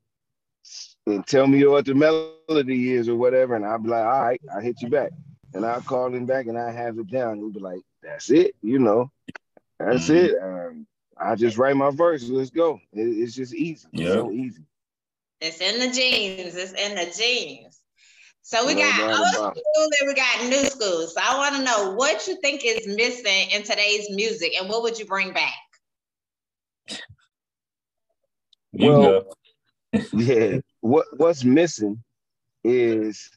and 1.06 1.26
tell 1.26 1.48
me 1.48 1.66
what 1.66 1.86
the 1.86 1.96
melody 1.96 2.94
is 2.94 3.08
or 3.10 3.16
whatever, 3.16 3.56
and 3.56 3.66
I'll 3.66 3.80
be 3.80 3.90
like, 3.90 4.06
all 4.06 4.22
right, 4.22 4.42
I'll 4.54 4.62
hit 4.62 4.82
you 4.82 4.90
back, 4.90 5.12
and 5.54 5.66
I'll 5.66 5.82
call 5.82 6.14
him 6.14 6.26
back, 6.26 6.48
and 6.48 6.58
I 6.58 6.72
have 6.72 6.98
it 7.00 7.10
down. 7.10 7.38
He'll 7.38 7.50
be 7.50 7.60
like, 7.60 7.82
that's 8.04 8.30
it, 8.30 8.56
you 8.62 8.80
know, 8.80 9.10
that's 9.80 10.10
Mhm. 10.10 10.16
it. 10.16 10.42
Um, 10.42 10.88
I 11.18 11.36
just 11.36 11.58
write 11.58 11.76
my 11.76 11.90
verse. 11.90 12.24
Let's 12.30 12.50
go. 12.50 12.80
It- 12.94 13.18
it's 13.18 13.34
just 13.34 13.54
easy. 13.54 13.88
It's 13.94 14.04
Yeah. 14.04 14.14
so 14.16 14.32
easy. 14.32 14.64
It's 15.42 15.62
in 15.62 15.80
the 15.80 15.88
genes. 15.94 16.56
It's 16.56 16.74
in 16.74 16.96
the 16.96 17.06
genes. 17.06 17.80
So 18.42 18.66
we 18.66 18.76
No 18.76 18.82
got 18.82 19.02
old 19.02 19.20
about 19.36 19.58
school 19.58 19.90
and 20.00 20.08
we 20.08 20.14
got 20.14 20.46
new 20.48 20.66
school. 20.66 21.08
So 21.08 21.20
I 21.22 21.38
want 21.38 21.56
to 21.56 21.64
know 21.64 21.94
what 21.96 22.28
you 22.28 22.40
think 22.42 22.62
is 22.64 22.88
missing 22.88 23.52
in 23.52 23.64
today's 23.64 24.10
music 24.12 24.54
and 24.60 24.70
what 24.70 24.84
would 24.84 24.98
you 24.98 25.06
bring 25.06 25.34
back? 25.34 25.54
You 28.74 28.88
Well, 28.88 29.24
yeah 30.14 30.58
what 30.82 31.06
what's 31.18 31.44
missing 31.44 32.04
is 32.64 33.30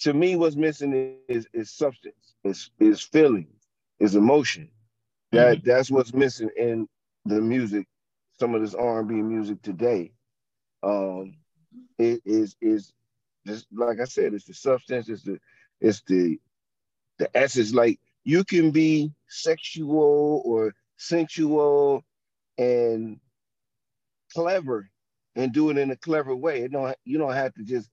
to 0.00 0.12
me 0.12 0.36
what's 0.36 0.56
missing 0.56 1.16
is 1.28 1.46
is 1.52 1.70
substance 1.70 2.34
is 2.44 2.70
is 2.78 3.00
feeling 3.00 3.46
is 4.00 4.14
emotion. 4.16 4.70
That 5.32 5.64
that's 5.64 5.90
what's 5.90 6.12
missing 6.14 6.50
in 6.56 6.88
the 7.24 7.40
music 7.40 7.86
some 8.38 8.54
of 8.54 8.60
this 8.62 8.74
r&b 8.74 9.14
music 9.14 9.62
today. 9.62 10.12
Um 10.82 11.36
it 11.98 12.20
is 12.24 12.56
is 12.60 12.92
just 13.46 13.66
like 13.72 14.00
i 14.00 14.04
said 14.04 14.34
it's 14.34 14.44
the 14.46 14.54
substance 14.54 15.08
it's 15.08 15.22
the 15.22 15.38
it's 15.80 16.02
the 16.02 16.38
the 17.18 17.36
essence. 17.36 17.72
Like 17.74 18.00
you 18.24 18.44
can 18.44 18.70
be 18.70 19.12
sexual 19.28 20.42
or 20.44 20.74
sensual 20.96 22.04
and 22.58 23.20
clever 24.32 24.90
and 25.36 25.52
do 25.52 25.70
it 25.70 25.78
in 25.78 25.90
a 25.90 25.96
clever 25.96 26.34
way. 26.34 26.62
It 26.62 26.72
don't 26.72 26.96
you 27.04 27.18
don't 27.18 27.34
have 27.34 27.54
to 27.54 27.64
just 27.64 27.88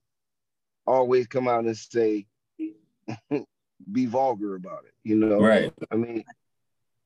always 0.86 1.28
come 1.28 1.48
out 1.48 1.66
and 1.66 1.78
say 1.78 2.26
be 3.92 4.06
vulgar 4.06 4.56
about 4.56 4.84
it. 4.86 4.94
You 5.04 5.16
know, 5.16 5.40
Right. 5.40 5.74
I 5.92 5.96
mean, 5.96 6.24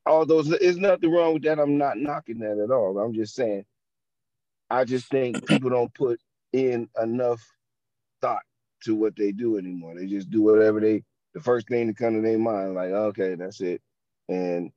all 0.06 0.26
those 0.26 0.50
there's 0.50 0.78
nothing 0.78 1.12
wrong 1.12 1.34
with 1.34 1.44
that. 1.44 1.60
I'm 1.60 1.78
not 1.78 1.98
knocking 1.98 2.40
that 2.40 2.58
at 2.58 2.72
all. 2.72 2.98
I'm 3.00 3.14
just 3.14 3.36
saying, 3.36 3.66
I 4.70 4.86
just 4.86 5.08
think 5.08 5.46
people 5.48 5.70
don't 5.70 5.94
put 5.94 6.20
in 6.52 6.90
enough 7.02 7.42
thought 8.22 8.44
to 8.84 8.96
what 8.96 9.16
they 9.16 9.32
do 9.32 9.58
anymore. 9.58 9.96
They 9.96 10.08
just 10.08 10.30
do 10.30 10.42
whatever 10.42 10.80
they 10.80 11.04
the 11.34 11.42
first 11.42 11.68
thing 11.68 11.88
that 11.88 11.98
comes 11.98 12.18
to 12.18 12.22
their 12.22 12.38
mind, 12.38 12.76
like, 12.76 12.92
okay, 12.92 13.36
that's 13.36 13.60
it. 13.62 13.82
And 14.30 14.72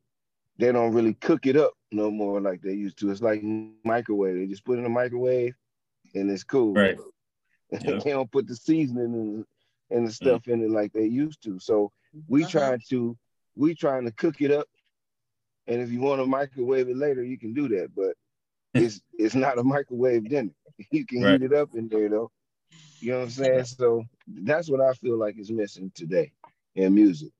they 0.58 0.72
don't 0.72 0.92
really 0.92 1.14
cook 1.14 1.46
it 1.46 1.56
up 1.56 1.72
no 1.92 2.10
more 2.10 2.40
like 2.40 2.60
they 2.62 2.72
used 2.74 2.98
to. 2.98 3.10
It's 3.10 3.22
like 3.22 3.42
microwave. 3.42 3.96
They 3.96 4.06
just 4.06 4.20
put 4.20 4.34
it 4.34 4.38
in 4.40 4.42
the 4.42 4.50
microwave 4.50 5.10
and 5.82 6.02
it's 6.02 6.12
cool. 6.14 6.64
Right. 6.74 6.96
Yeah. 7.80 8.02
they 8.04 8.10
don't 8.10 8.30
put 8.30 8.46
the 8.46 8.54
seasoning 8.54 9.14
and, 9.14 9.44
and 9.90 10.06
the 10.06 10.12
stuff 10.12 10.46
in 10.48 10.62
it 10.62 10.70
like 10.70 10.92
they 10.92 11.04
used 11.06 11.42
to. 11.44 11.58
So 11.58 11.90
we 12.28 12.44
Uh-huh. 12.44 12.50
trying 12.50 12.80
to 12.90 13.16
we 13.56 13.74
trying 13.74 14.04
to 14.06 14.12
cook 14.12 14.40
it 14.40 14.50
up. 14.50 14.66
And 15.66 15.80
if 15.80 15.90
you 15.90 16.00
want 16.00 16.20
to 16.20 16.26
microwave 16.26 16.88
it 16.88 16.96
later, 16.96 17.22
you 17.22 17.38
can 17.38 17.52
do 17.54 17.68
that. 17.68 17.94
But 17.94 18.14
it's 18.76 19.00
it's 19.18 19.34
not 19.34 19.58
a 19.58 19.64
microwave 19.64 20.28
dinner. 20.28 20.52
You 20.90 21.06
can 21.06 21.20
Right. 21.20 21.40
heat 21.40 21.42
it 21.42 21.52
up 21.54 21.70
in 21.74 21.88
there 21.88 22.08
though. 22.08 22.30
You 23.00 23.12
know 23.12 23.18
what 23.18 23.24
I'm 23.24 23.30
saying? 23.30 23.64
So 23.64 24.04
that's 24.26 24.70
what 24.70 24.80
I 24.80 24.92
feel 24.94 25.18
like 25.18 25.38
is 25.38 25.50
missing 25.50 25.90
today 25.94 26.32
in 26.74 26.94
music. 26.94 27.30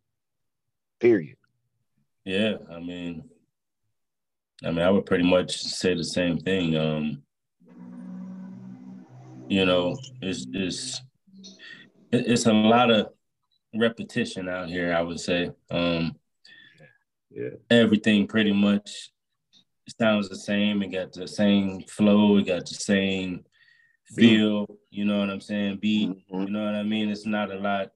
Period. 1.01 1.37
Yeah, 2.27 2.57
I 2.73 2.81
mean, 2.81 3.23
I 4.65 4.71
mean, 4.71 4.81
I 4.81 4.91
would 4.91 5.07
pretty 5.07 5.23
much 5.23 5.63
say 5.63 5.95
the 5.95 6.03
same 6.03 6.39
thing. 6.39 6.77
Um, 6.77 7.23
you 9.49 9.65
know, 9.65 9.97
it's 10.21 10.45
it's 10.53 11.03
it's 12.11 12.47
a 12.47 12.53
lot 12.53 12.91
of 12.91 13.11
repetition 13.77 14.49
out 14.49 14.69
here. 14.69 14.93
I 14.93 15.03
would 15.03 15.21
say, 15.21 15.53
um, 15.71 16.17
Yeah. 17.31 17.51
everything 17.71 18.27
pretty 18.27 18.53
much 18.53 19.13
sounds 20.01 20.29
the 20.29 20.35
same. 20.37 20.83
It 20.83 20.89
got 20.89 21.13
the 21.13 21.29
same 21.29 21.83
flow. 21.83 22.39
It 22.39 22.47
got 22.47 22.67
the 22.67 22.75
same 22.75 23.45
feel. 24.17 24.67
You 24.91 25.05
know 25.05 25.21
what 25.21 25.31
I'm 25.31 25.41
saying? 25.41 25.77
Beat. 25.77 26.09
Mhm. 26.09 26.47
You 26.47 26.51
know 26.51 26.65
what 26.65 26.75
I 26.75 26.83
mean? 26.83 27.09
It's 27.09 27.25
not 27.27 27.53
a 27.53 27.59
lot 27.61 27.93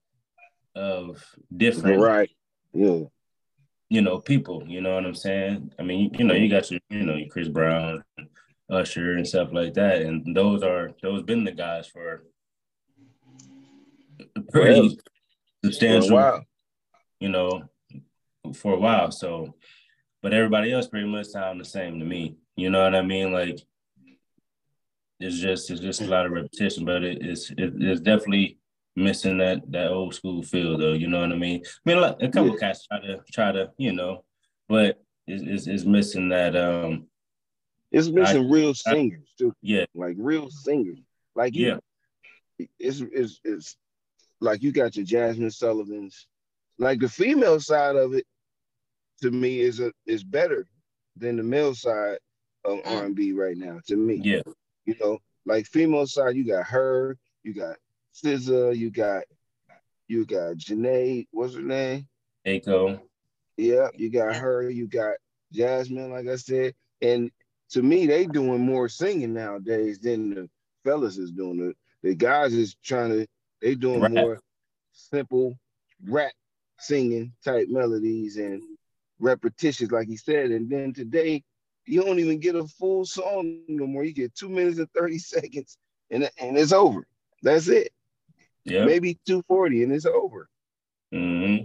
of 0.77 1.21
different 1.57 2.01
Right. 2.01 2.31
Yeah. 2.73 3.07
You 3.91 4.01
know, 4.01 4.19
people. 4.21 4.65
You 4.67 4.81
know 4.81 4.95
what 4.95 5.05
I'm 5.05 5.15
saying? 5.15 5.73
I 5.79 5.83
mean, 5.83 6.15
you 6.19 6.25
know, 6.25 6.35
you 6.35 6.49
got 6.49 6.71
your, 6.71 6.81
you 6.89 7.03
know, 7.05 7.17
your 7.17 7.29
Chris 7.29 7.49
Brown, 7.49 8.03
Usher, 8.71 9.13
and 9.17 9.27
stuff 9.27 9.51
like 9.53 9.75
that, 9.75 10.03
and 10.03 10.35
those 10.35 10.63
are 10.63 10.93
those 11.03 11.23
been 11.25 11.45
the 11.45 11.53
guys 11.53 11.89
for 11.89 12.23
a 14.37 14.41
pretty 14.41 14.75
Forever. 14.81 14.95
substantial, 15.65 16.17
Wow. 16.17 16.43
you 17.19 17.29
know, 17.29 17.65
for 18.55 18.75
a 18.75 18.79
while. 18.79 19.11
So, 19.11 19.57
but 20.23 20.33
everybody 20.33 20.73
else 20.73 20.87
pretty 20.87 21.09
much 21.09 21.27
sound 21.27 21.61
the 21.61 21.65
same 21.65 21.99
to 21.99 22.05
me. 22.07 22.37
You 22.57 22.71
know 22.71 22.83
what 22.85 22.95
I 22.95 23.03
mean? 23.03 23.33
Like, 23.33 23.59
it's 25.19 25.39
just 25.39 25.69
it's 25.71 25.81
just 25.81 26.01
a 26.01 26.07
lot 26.07 26.27
of 26.27 26.33
repetition, 26.33 26.85
but 26.85 27.03
it, 27.03 27.19
it's 27.23 27.51
it, 27.51 27.73
it's 27.77 28.01
definitely 28.01 28.60
missing 29.01 29.39
that 29.39 29.63
that 29.73 29.91
old 29.91 30.15
school 30.15 30.43
feel 30.43 30.79
though. 30.79 30.93
You 30.93 31.09
know 31.09 31.21
what 31.21 31.33
I 31.33 31.37
mean? 31.37 31.63
I 31.65 31.91
mean, 31.91 32.01
like, 32.01 32.17
a 32.21 32.29
couple 32.29 32.53
Yeah. 32.53 32.59
cats 32.59 32.87
try 32.87 33.01
to 33.01 33.21
try 33.33 33.53
to 33.53 33.71
you 33.79 33.93
know, 33.93 34.25
but 34.69 35.03
it's, 35.27 35.43
it's, 35.43 35.67
it's 35.67 35.85
missing 35.85 36.29
that 36.31 36.55
um 36.57 37.07
It's 37.91 38.09
missing 38.09 38.49
real 38.51 38.75
singers 38.75 39.35
too. 39.39 39.55
yeah 39.63 39.87
Like 39.95 40.17
real 40.19 40.51
singers. 40.51 40.99
Like 41.35 41.55
you, 41.55 41.67
yeah 41.69 42.69
it's 42.79 43.01
it's 43.01 43.41
it's 43.45 43.77
like 44.41 44.63
you 44.63 44.73
got 44.73 44.97
your 44.97 45.07
Jazmine 45.07 45.53
Sullivan's. 45.53 46.27
Like 46.79 47.01
the 47.01 47.09
female 47.09 47.61
side 47.61 47.97
of 47.97 48.15
it, 48.15 48.27
to 49.23 49.31
me, 49.31 49.61
is 49.61 49.81
a 49.81 49.93
is 50.07 50.25
better 50.25 50.67
than 51.17 51.37
the 51.37 51.43
male 51.43 51.75
side 51.75 52.19
of 52.65 52.81
R 52.85 53.05
and 53.05 53.15
B 53.15 53.33
right 53.33 53.57
now. 53.57 53.81
To 53.89 53.97
me, 53.97 54.21
yeah 54.23 54.43
you 54.87 54.95
know, 55.01 55.19
like 55.47 55.67
female 55.67 56.07
side, 56.07 56.37
you 56.37 56.45
got 56.45 56.67
her, 56.67 57.17
you 57.43 57.55
got 57.55 57.77
SZA, 58.15 58.77
you 58.77 58.91
got 58.91 59.25
you 60.09 60.25
got 60.25 60.57
Jhené, 60.57 61.27
what's 61.31 61.55
her 61.55 61.63
name? 61.63 62.09
Aiko 62.47 63.01
Yeah, 63.57 63.89
you 63.95 64.11
got 64.11 64.35
her, 64.35 64.69
you 64.69 64.89
got 64.89 65.15
Jazmine, 65.55 66.11
like 66.11 66.27
I 66.27 66.37
said. 66.37 66.75
And 67.01 67.31
to 67.71 67.83
me, 67.83 68.07
they 68.07 68.27
doing 68.27 68.61
more 68.61 68.89
singing 68.89 69.35
nowadays 69.35 70.01
than 70.01 70.31
the 70.31 70.51
fellas 70.85 71.17
is 71.17 71.31
doing 71.31 71.71
it. 71.71 71.77
The 72.03 72.15
guys 72.15 72.55
is 72.55 72.75
trying 72.83 73.11
to, 73.11 73.27
they 73.63 73.75
doing 73.75 74.01
Rap. 74.01 74.11
more 74.11 74.41
simple 74.93 75.57
rap 76.07 76.33
singing 76.79 77.33
type 77.45 77.69
melodies 77.69 78.37
and 78.37 78.63
repetitions, 79.21 79.93
like 79.93 80.09
he 80.09 80.17
said. 80.17 80.51
And 80.51 80.69
then 80.69 80.93
today, 80.93 81.45
you 81.87 82.03
don't 82.03 82.19
even 82.19 82.41
get 82.41 82.57
a 82.57 82.67
full 82.67 83.05
song 83.05 83.61
no 83.69 83.87
more. 83.87 84.05
You 84.05 84.13
get 84.13 84.35
two 84.35 84.49
minutes 84.49 84.79
and 84.79 84.91
30 84.93 85.19
seconds 85.19 85.79
and, 86.11 86.29
and 86.41 86.59
it's 86.59 86.73
over. 86.73 87.07
That's 87.43 87.69
it. 87.69 87.93
Yeah 88.65 88.85
Maybe 88.85 89.19
240 89.27 89.83
and 89.83 89.93
it's 89.93 90.07
over. 90.07 90.49
hmm 91.13 91.57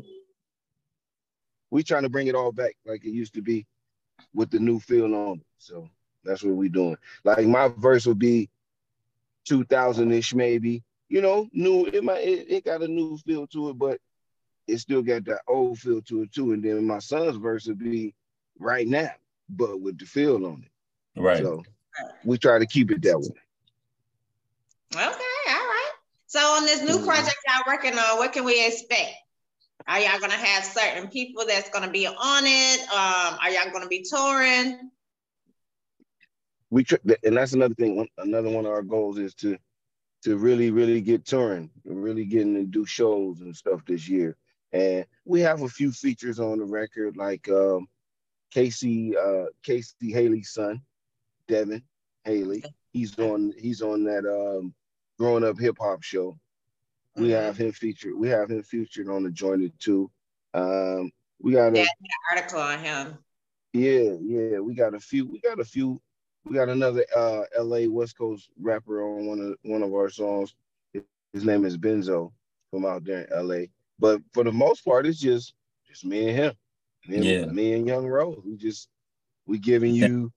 we 1.71 1.83
trying 1.83 2.03
to 2.03 2.09
bring 2.09 2.27
it 2.27 2.35
all 2.35 2.51
back 2.51 2.75
like 2.85 3.05
it 3.05 3.11
used 3.11 3.33
to 3.35 3.41
be 3.41 3.65
with 4.33 4.49
the 4.49 4.59
new 4.59 4.79
feel 4.79 5.13
on 5.13 5.39
it. 5.39 5.45
So 5.57 5.89
that's 6.23 6.43
what 6.43 6.55
we 6.55 6.69
doing. 6.69 6.97
Like 7.23 7.45
my 7.47 7.67
verse 7.69 8.05
would 8.05 8.19
be 8.19 8.49
2000-ish 9.47 10.33
maybe. 10.33 10.83
You 11.09 11.21
know, 11.21 11.49
new 11.53 11.85
it 11.87 12.03
might 12.03 12.23
it, 12.23 12.47
it 12.49 12.65
got 12.65 12.83
a 12.83 12.87
new 12.87 13.17
feel 13.17 13.47
to 13.47 13.69
it, 13.69 13.77
but 13.77 13.99
it 14.67 14.77
still 14.79 15.01
got 15.01 15.25
that 15.25 15.41
old 15.47 15.79
feel 15.79 16.01
to 16.03 16.23
it 16.23 16.31
too. 16.33 16.53
And 16.53 16.63
then 16.63 16.85
my 16.85 16.99
son's 16.99 17.37
verse 17.37 17.67
would 17.67 17.79
be 17.79 18.13
right 18.59 18.87
now, 18.87 19.11
but 19.49 19.79
with 19.81 19.97
the 19.99 20.05
feel 20.05 20.45
on 20.45 20.63
it. 20.65 20.71
right 21.15 21.37
So 21.37 21.63
we 22.23 22.37
try 22.37 22.59
to 22.59 22.65
keep 22.65 22.91
it 22.91 23.01
that 23.03 23.19
way. 23.19 23.35
Okay, 24.93 25.01
all 25.01 25.09
right. 25.09 25.24
So 26.35 26.41
on 26.41 26.65
this 26.65 26.81
new 26.81 26.97
Mhm. 26.97 27.05
project 27.05 27.37
y'all 27.47 27.63
working 27.65 27.97
on, 27.97 28.17
what 28.17 28.33
can 28.33 28.43
we 28.43 28.65
expect? 28.65 29.13
Are 29.87 30.01
y'all 30.01 30.19
gonna 30.19 30.33
have 30.33 30.65
certain 30.65 31.07
people 31.07 31.45
that's 31.45 31.69
gonna 31.69 31.89
be 31.89 32.07
on 32.07 32.43
it? 32.45 32.81
Um, 32.89 33.39
are 33.41 33.49
y'all 33.51 33.71
gonna 33.71 33.87
be 33.87 34.01
touring? 34.03 34.91
we 36.71 36.83
tr- 36.83 36.95
and 37.23 37.37
that's 37.37 37.53
another 37.53 37.75
thing. 37.75 38.05
Another 38.17 38.49
one 38.49 38.65
of 38.65 38.71
our 38.73 38.81
goals 38.81 39.17
is 39.17 39.33
to 39.35 39.57
to 40.23 40.35
really, 40.35 40.71
really 40.71 40.99
get 40.99 41.23
touring, 41.23 41.71
really 41.85 42.25
getting 42.25 42.55
to 42.55 42.65
do 42.65 42.85
shows 42.85 43.39
and 43.39 43.55
stuff 43.55 43.85
this 43.85 44.09
year. 44.09 44.35
And 44.73 45.05
we 45.23 45.39
have 45.39 45.61
a 45.61 45.69
few 45.69 45.93
features 45.93 46.41
on 46.41 46.57
the 46.57 46.65
record, 46.65 47.15
like 47.15 47.47
um, 47.47 47.87
K-Ci 48.51 49.15
uh, 49.15 49.45
K-Ci 49.63 50.11
Hailey's 50.11 50.49
son, 50.49 50.81
Devin 51.47 51.81
Hailey. 52.25 52.61
He's 52.91 53.17
on 53.19 53.53
he's 53.57 53.81
on 53.81 54.03
that 54.03 54.25
um, 54.25 54.75
growing 55.17 55.43
up 55.43 55.59
hip 55.59 55.77
hop 55.79 56.03
show. 56.03 56.37
We 57.15 57.29
Mhm. 57.29 57.31
have 57.31 57.57
him 57.57 57.71
featured. 57.71 58.15
We 58.17 58.29
have 58.29 58.49
him 58.49 58.63
featured 58.63 59.09
on 59.09 59.23
the 59.23 59.31
jointed 59.31 59.73
too. 59.79 60.11
Um, 60.53 61.11
we 61.41 61.53
got 61.53 61.73
a 61.73 61.77
Yeah, 61.77 61.83
an 61.83 62.09
article 62.37 62.59
on 62.61 62.79
him. 62.79 63.17
yeah, 63.73 64.13
yeah. 64.21 64.59
We 64.59 64.73
got 64.73 64.93
a 64.93 64.99
few. 64.99 65.27
We 65.27 65.39
got 65.39 65.59
a 65.59 65.65
few. 65.65 65.99
We 66.45 66.53
got 66.55 66.69
another 66.69 67.05
uh 67.15 67.43
L.A. 67.57 67.87
West 67.87 68.17
Coast 68.17 68.49
rapper 68.59 69.03
on 69.03 69.27
one 69.27 69.39
of 69.39 69.57
one 69.63 69.83
of 69.83 69.93
our 69.93 70.09
songs. 70.09 70.55
His 70.93 71.45
name 71.45 71.65
is 71.65 71.77
Benzo 71.77 72.31
from 72.71 72.85
out 72.85 73.03
there 73.03 73.21
in 73.21 73.33
L.A. 73.33 73.69
But 73.99 74.21
for 74.33 74.43
the 74.43 74.51
most 74.51 74.83
part, 74.85 75.05
it's 75.05 75.19
just 75.19 75.53
just 75.87 76.05
me 76.05 76.29
and 76.29 76.37
him. 76.37 76.53
Me 77.07 77.17
and, 77.17 77.25
Yeah. 77.25 77.45
me 77.51 77.73
and 77.73 77.87
Young 77.87 78.07
Rose. 78.07 78.39
We 78.45 78.55
just 78.55 78.89
we 79.45 79.57
giving 79.59 79.93
you 79.95 80.31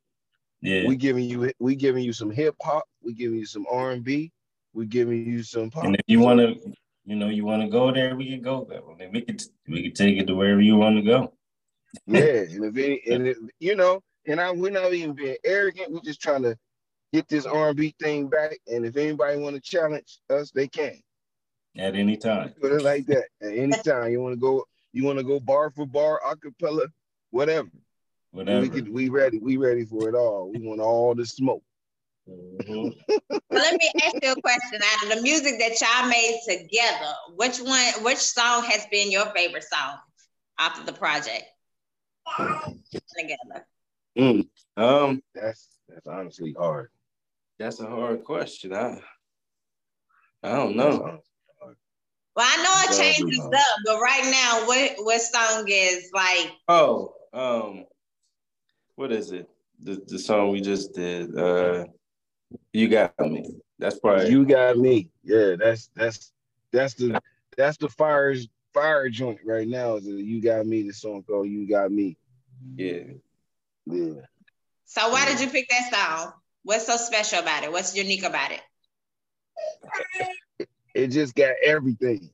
Yeah. 0.62 0.86
we 0.86 0.96
giving 0.96 1.24
you 1.24 1.52
we 1.58 1.74
giving 1.76 2.02
you 2.04 2.12
some 2.12 2.30
hip 2.30 2.54
hop. 2.62 2.84
We 3.02 3.14
giving 3.14 3.38
you 3.38 3.46
some 3.46 3.66
R 3.70 3.90
and 3.92 4.04
B. 4.04 4.32
We 4.74 4.86
giving 4.86 5.26
you 5.26 5.42
some 5.42 5.70
pop. 5.70 5.84
and 5.84 5.94
if 5.94 6.02
you 6.06 6.20
want 6.20 6.40
to, 6.40 6.72
you 7.04 7.16
know, 7.16 7.28
you 7.28 7.44
want 7.44 7.62
to 7.62 7.68
go 7.68 7.92
there, 7.92 8.14
we 8.16 8.28
can 8.28 8.42
go 8.42 8.66
there. 8.68 8.80
I 8.88 8.94
mean, 8.96 9.12
we 9.12 9.22
could 9.22 9.42
we 9.66 9.82
could 9.82 9.94
take 9.94 10.18
it 10.18 10.26
to 10.26 10.34
wherever 10.34 10.60
you 10.60 10.76
want 10.76 10.96
to 10.96 11.02
go. 11.02 11.32
Yeah, 12.06 12.20
and 12.20 12.64
if 12.64 12.76
any, 12.76 13.02
and 13.10 13.26
it, 13.28 13.36
you 13.60 13.76
know, 13.76 14.02
and 14.26 14.40
I 14.40 14.52
we're 14.52 14.70
not 14.70 14.92
even 14.92 15.14
being 15.14 15.36
arrogant. 15.44 15.90
We're 15.90 16.00
just 16.00 16.20
trying 16.20 16.42
to 16.42 16.56
get 17.12 17.28
this 17.28 17.46
R 17.46 17.68
and 17.68 17.76
B 17.76 17.94
thing 18.00 18.28
back. 18.28 18.58
And 18.66 18.84
if 18.84 18.96
anybody 18.96 19.38
want 19.38 19.56
to 19.56 19.62
challenge 19.62 20.18
us, 20.30 20.50
they 20.50 20.68
can. 20.68 21.00
At 21.76 21.94
any 21.94 22.16
time. 22.16 22.54
Put 22.60 22.72
it 22.72 22.82
like 22.82 23.06
that. 23.06 23.24
At 23.40 23.52
any 23.52 23.76
time 23.84 24.10
you 24.10 24.20
want 24.20 24.34
to 24.34 24.40
go, 24.40 24.64
you 24.92 25.04
want 25.04 25.18
to 25.18 25.24
go 25.24 25.38
bar 25.40 25.70
for 25.70 25.86
bar, 25.86 26.20
acapella, 26.26 26.88
whatever. 27.30 27.70
Whatever. 28.32 28.60
We 28.60 28.68
could, 28.68 28.92
we 28.92 29.08
ready. 29.08 29.38
We 29.38 29.56
ready 29.56 29.84
for 29.84 30.08
it 30.08 30.14
all. 30.14 30.50
We 30.52 30.60
want 30.60 30.80
all 30.80 31.14
the 31.14 31.24
smoke. 31.24 31.62
Mhm. 32.28 32.94
Let 33.50 33.80
me 33.80 33.90
ask 34.04 34.16
you 34.22 34.32
a 34.32 34.40
question. 34.42 34.80
Out 34.82 35.02
of 35.04 35.16
the 35.16 35.22
music 35.22 35.58
that 35.58 35.80
y'all 35.80 36.08
made 36.08 36.40
together, 36.46 37.14
which 37.36 37.58
one, 37.58 38.04
which 38.04 38.18
song 38.18 38.64
has 38.64 38.86
been 38.90 39.10
your 39.10 39.26
favorite 39.34 39.64
song 39.64 39.98
after 40.58 40.84
the 40.84 40.92
project? 40.92 41.44
Together. 43.16 43.66
Mm. 44.18 44.48
Um, 44.76 45.22
That's 45.34 45.68
that's 45.88 46.06
honestly 46.06 46.54
hard. 46.58 46.90
that's 47.58 47.80
a 47.80 47.86
hard 47.86 48.24
question. 48.24 48.74
I 48.74 49.00
I 50.42 50.52
don't 50.56 50.76
know. 50.76 51.20
Well, 52.36 52.46
I 52.48 52.56
know 52.62 52.94
it 52.94 52.98
That'd 52.98 53.16
changes 53.16 53.40
up, 53.44 53.76
but 53.86 53.98
right 54.00 54.24
now, 54.24 54.66
what 54.66 54.92
what 54.98 55.20
song 55.20 55.64
is 55.68 56.10
like? 56.12 56.52
Oh, 56.68 57.14
um, 57.32 57.86
what 58.96 59.10
is 59.10 59.32
it? 59.32 59.48
The 59.80 60.02
the 60.06 60.18
song 60.18 60.50
we 60.50 60.60
just 60.60 60.94
did. 60.94 61.36
Uh, 61.36 61.86
you 62.78 62.98
got 62.98 63.20
me. 63.20 63.56
That's 63.78 63.98
probably 63.98 64.30
You 64.30 64.46
got 64.46 64.78
me. 64.78 65.10
Yeah, 65.24 65.56
that's 65.58 65.90
that's 65.96 66.32
that's 66.72 66.94
the 66.94 67.20
that's 67.56 67.76
the 67.78 67.88
fires 67.88 68.48
fire 68.72 69.08
joint 69.10 69.40
right 69.44 69.68
now. 69.68 69.96
Is 69.96 70.04
the 70.04 70.12
you 70.12 70.42
got 70.42 70.66
me? 70.66 70.82
The 70.82 70.92
song 70.92 71.22
called 71.24 71.48
"You 71.48 71.68
Got 71.68 71.92
Me." 71.92 72.16
yeah. 72.76 73.04
Yeah, 73.86 74.20
So 74.84 75.10
why 75.10 75.26
did 75.26 75.40
you 75.40 75.48
pick 75.48 75.68
that 75.70 75.92
song? 75.92 76.32
What's 76.64 76.86
so 76.86 76.96
special 76.96 77.40
about 77.40 77.64
it? 77.64 77.72
What's 77.72 77.96
unique 77.96 78.24
about 78.24 78.52
it? 78.52 78.60
it 80.94 81.08
just 81.08 81.34
got 81.34 81.54
everything. 81.64 82.30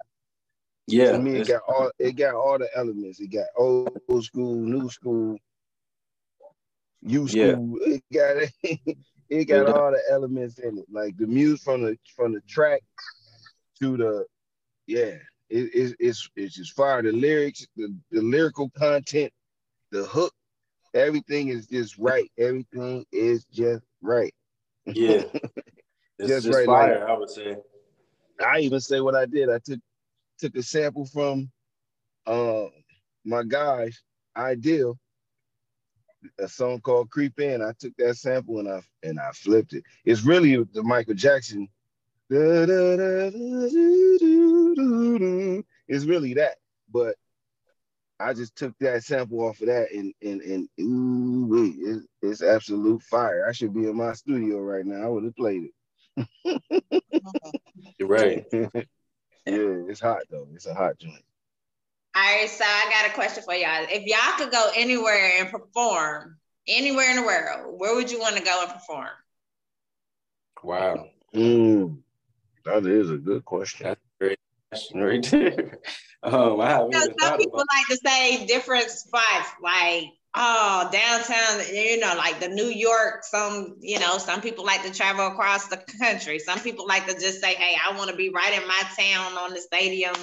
Yeah. 0.86 1.06
to 1.06 1.18
me, 1.18 1.36
it 1.38 1.46
got 1.46 1.62
all 1.68 1.90
it 1.98 2.16
got 2.16 2.34
all 2.34 2.58
the 2.58 2.68
elements. 2.76 3.20
It 3.20 3.28
got 3.32 3.46
old 3.56 4.24
school, 4.24 4.56
new 4.56 4.88
school, 4.90 5.38
you 7.02 7.26
Yeah. 7.26 7.56
school. 7.56 7.78
It 7.82 8.02
got 8.12 8.36
it 9.28 9.46
got 9.46 9.68
all 9.68 9.90
the 9.90 10.02
elements 10.10 10.58
in 10.58 10.78
it. 10.78 10.86
Like 10.90 11.16
the 11.16 11.26
music 11.26 11.62
from 11.62 11.82
the 11.82 11.96
from 12.16 12.32
the 12.32 12.40
track 12.42 12.82
to 13.80 13.96
the 13.96 14.26
yeah. 14.86 15.16
It, 15.50 15.70
it's 15.74 15.94
it's 16.00 16.28
it's 16.36 16.54
just 16.54 16.72
fire. 16.72 17.02
The 17.02 17.12
lyrics, 17.12 17.66
the, 17.76 17.94
the 18.10 18.22
lyrical 18.22 18.70
content, 18.70 19.32
the 19.92 20.04
hook, 20.04 20.32
everything 20.94 21.48
is 21.48 21.66
just 21.66 21.98
right. 21.98 22.30
Everything 22.38 23.04
is 23.12 23.44
just 23.46 23.84
right. 24.02 24.34
yeah. 24.86 25.24
It's 26.18 26.28
Just 26.28 26.46
just, 26.46 26.56
right, 26.56 26.66
fire, 26.66 27.08
I 27.08 27.18
would 27.18 27.28
say. 27.28 27.56
I 28.44 28.60
even 28.60 28.80
say 28.80 29.00
what 29.00 29.16
I 29.16 29.26
did. 29.26 29.50
I 29.50 29.58
took 29.58 29.80
took 30.38 30.54
a 30.56 30.62
sample 30.62 31.06
from 31.06 31.50
uh, 32.26 32.66
my 33.24 33.42
guys, 33.42 34.00
Ideal, 34.36 34.98
a 36.38 36.48
song 36.48 36.80
called 36.80 37.10
"Creep 37.10 37.40
Inn." 37.40 37.62
I 37.62 37.72
took 37.78 37.96
that 37.96 38.16
sample 38.16 38.58
and 38.60 38.68
I 38.68 38.80
and 39.02 39.18
I 39.20 39.30
flipped 39.32 39.72
it. 39.72 39.84
It's 40.04 40.22
really 40.22 40.56
the 40.56 40.82
Michael 40.82 41.14
Jackson. 41.14 41.68
It's 45.86 46.04
really 46.04 46.34
that, 46.34 46.56
but 46.92 47.16
I 48.20 48.32
just 48.32 48.56
took 48.56 48.74
that 48.78 49.04
sample 49.04 49.40
off 49.40 49.60
of 49.60 49.66
that 49.66 49.92
and 49.92 50.14
and 50.22 50.40
and 50.40 50.68
ooh, 50.80 51.46
wait, 51.46 51.74
it's, 51.78 52.06
it's 52.22 52.42
absolute 52.42 53.02
fire. 53.02 53.46
I 53.48 53.52
should 53.52 53.74
be 53.74 53.86
in 53.86 53.96
my 53.96 54.12
studio 54.12 54.60
right 54.60 54.86
now. 54.86 55.04
I 55.04 55.08
would 55.08 55.24
have 55.24 55.36
played 55.36 55.64
it. 55.64 55.72
You're 57.98 58.08
right. 58.08 58.46
yeah, 58.52 58.72
it's 59.46 60.00
hot 60.00 60.22
though. 60.30 60.48
It's 60.54 60.66
a 60.66 60.74
hot 60.74 60.98
joint. 60.98 61.22
All 62.16 62.22
right, 62.22 62.48
so 62.48 62.64
I 62.64 62.90
got 62.90 63.10
a 63.10 63.14
question 63.14 63.42
for 63.42 63.54
y'all. 63.54 63.86
If 63.90 64.04
y'all 64.04 64.38
could 64.38 64.52
go 64.52 64.70
anywhere 64.76 65.32
and 65.40 65.50
perform, 65.50 66.36
anywhere 66.68 67.10
in 67.10 67.16
the 67.16 67.22
world, 67.22 67.74
where 67.78 67.96
would 67.96 68.10
you 68.10 68.20
want 68.20 68.36
to 68.36 68.42
go 68.42 68.62
and 68.62 68.72
perform? 68.72 69.08
Wow. 70.62 71.08
Mm, 71.34 71.98
that 72.64 72.86
is 72.86 73.10
a 73.10 73.16
good 73.16 73.44
question. 73.44 73.88
That's 73.88 74.00
a 74.00 74.24
great 74.24 74.38
question 74.70 75.00
right 75.00 75.22
there. 75.24 75.78
Um, 76.22 76.60
I 76.60 76.70
haven't 76.70 76.92
You 76.92 76.98
know, 76.98 77.14
some 77.20 77.38
people 77.38 77.60
about 77.60 77.66
like 77.76 77.86
to 77.88 78.08
say 78.08 78.46
different 78.46 78.88
spots, 78.88 79.50
like 79.60 80.04
oh 80.34 80.88
downtown. 80.90 81.60
You 81.70 81.98
know, 81.98 82.14
like 82.16 82.40
the 82.40 82.48
New 82.48 82.68
York. 82.68 83.24
Some, 83.24 83.76
you 83.80 83.98
know, 83.98 84.16
some 84.18 84.40
people 84.40 84.64
like 84.64 84.82
to 84.84 84.94
travel 84.94 85.26
across 85.26 85.66
the 85.66 85.76
country. 86.00 86.38
Some 86.38 86.60
people 86.60 86.86
like 86.86 87.06
to 87.08 87.12
just 87.12 87.42
say, 87.42 87.54
"Hey, 87.54 87.76
I 87.76 87.94
want 87.98 88.08
to 88.08 88.16
be 88.16 88.30
right 88.30 88.58
in 88.58 88.66
my 88.66 88.82
town 88.96 89.36
on 89.36 89.52
the 89.52 89.60
stadium." 89.60 90.14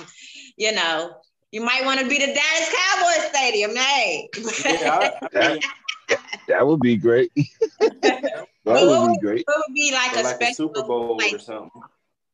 You 0.58 0.72
know, 0.72 1.12
you 1.52 1.62
might 1.62 1.86
want 1.86 2.00
to 2.00 2.08
be 2.08 2.18
the 2.18 2.28
Dallas 2.28 2.76
Cowboys 2.76 3.30
stadium, 3.30 3.76
hey. 3.76 4.30
Yeah, 4.66 5.12
I, 5.34 5.40
I 5.40 5.50
mean, 5.50 5.62
That 6.48 6.66
would 6.66 6.80
be 6.80 6.98
great. 6.98 7.32
that 7.80 8.46
what 8.64 8.88
would 8.88 9.14
be 9.14 9.20
great. 9.20 9.44
what 9.48 9.58
would 9.68 9.74
be 9.74 9.92
like 9.92 10.14
or 10.16 10.20
a 10.20 10.24
like 10.24 10.36
a 10.36 10.46
special 10.46 10.68
Super 10.68 10.84
Bowl 10.84 11.18
like, 11.18 11.34
or 11.34 11.40
something. 11.40 11.82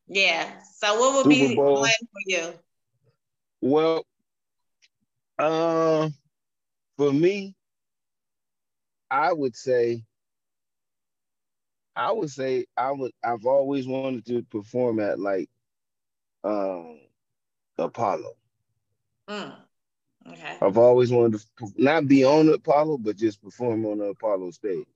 Yeah. 0.08 0.50
So 0.76 0.98
what 0.98 1.14
would 1.14 1.32
Super 1.32 1.48
be 1.48 1.56
Bowl. 1.56 1.80
one 1.80 1.90
for 2.00 2.20
you? 2.26 2.52
Well, 3.60 4.04
um, 5.38 6.14
for 6.96 7.12
me, 7.12 7.54
I 9.10 9.32
would 9.32 9.56
say, 9.56 10.02
I 11.94 12.12
would 12.12 12.30
say 12.30 12.66
I 12.76 12.92
would. 12.92 13.12
I've 13.22 13.46
always 13.46 13.86
wanted 13.86 14.26
to 14.26 14.42
perform 14.44 15.00
at 15.00 15.18
like, 15.18 15.48
um, 16.44 16.98
Apollo. 17.78 18.34
Mm. 19.28 19.54
Okay. 20.30 20.58
I've 20.60 20.78
always 20.78 21.10
wanted 21.10 21.40
to 21.40 21.72
not 21.76 22.06
be 22.08 22.24
on 22.24 22.46
the 22.46 22.54
Apollo, 22.54 22.98
but 22.98 23.16
just 23.16 23.42
perform 23.42 23.86
on 23.86 23.98
the 23.98 24.06
Apollo 24.06 24.50
stage. 24.52 24.86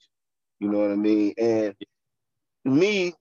You 0.58 0.68
know 0.68 0.80
what 0.80 0.90
I 0.90 0.96
mean? 0.96 1.34
And 1.38 1.74
me, 2.64 3.14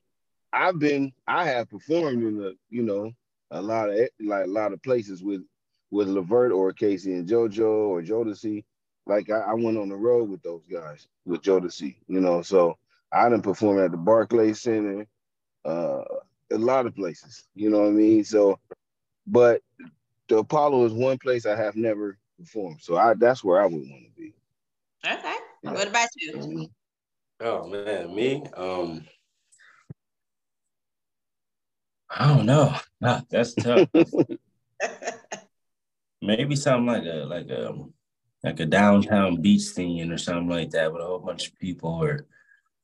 I've 0.54 0.80
been, 0.80 1.12
I 1.28 1.46
have 1.46 1.70
performed 1.70 2.24
in 2.24 2.38
the, 2.38 2.56
you 2.70 2.84
know, 2.84 3.12
a 3.52 3.62
lot 3.62 3.90
of 3.90 3.98
like 4.22 4.46
a 4.46 4.50
lot 4.50 4.74
of 4.74 4.82
places 4.82 5.24
with 5.24 5.42
with 5.92 6.08
Levert 6.08 6.52
or 6.52 6.72
K-Ci 6.72 7.12
and 7.12 7.28
JoJo 7.28 7.90
or 7.90 8.02
Jodeci. 8.02 8.64
Like 9.06 9.30
I, 9.30 9.40
I 9.40 9.54
went 9.54 9.78
on 9.78 9.90
the 9.90 9.96
road 9.96 10.30
with 10.30 10.42
those 10.42 10.66
guys 10.72 11.08
with 11.26 11.42
Jodeci, 11.42 11.96
you 12.08 12.22
know. 12.22 12.42
So 12.42 12.78
I 13.12 13.30
didn't 13.30 13.44
perform 13.44 13.80
at 13.80 13.92
the 13.92 13.98
Barclays 13.98 14.62
Center, 14.62 15.06
uh, 15.66 16.04
a 16.52 16.58
lot 16.58 16.86
of 16.86 16.96
places. 16.96 17.44
You 17.56 17.70
know 17.70 17.80
what 17.80 17.88
I 17.88 17.92
mean? 17.92 18.24
So, 18.24 18.60
but 19.28 19.62
the 20.32 20.38
Apollo 20.38 20.86
is 20.86 20.94
one 20.94 21.18
place 21.18 21.46
I 21.46 21.58
have 21.58 21.76
never 21.76 22.18
performed. 22.40 22.80
So 22.82 22.96
I 22.96 23.14
that's 23.16 23.44
where 23.44 23.60
I 23.62 23.66
would 23.66 23.74
want 23.74 24.06
to 24.06 24.12
be. 24.18 24.34
Okay. 25.06 25.36
Yeah. 25.64 25.74
What 25.74 25.90
about 25.90 26.08
you? 26.16 26.34
Mhm. 26.34 26.70
Oh 27.42 27.68
man, 27.68 28.16
me. 28.16 28.42
Um, 28.56 29.06
I 32.10 32.28
don't 32.30 32.46
know. 32.46 32.74
Nah, 33.02 33.22
that's 33.30 33.54
tough. 33.56 33.90
Maybe 36.22 36.56
something 36.56 36.86
like 36.86 37.04
a 37.04 37.26
like 37.26 37.50
a 37.50 37.74
like 38.44 38.60
a 38.62 38.66
downtown 38.66 39.42
beach 39.42 39.64
scene 39.64 40.12
or 40.14 40.18
something 40.18 40.48
like 40.50 40.70
that 40.72 40.94
with 40.94 41.02
a 41.02 41.06
whole 41.06 41.20
bunch 41.20 41.50
of 41.50 41.60
people, 41.60 41.90
or 41.90 42.26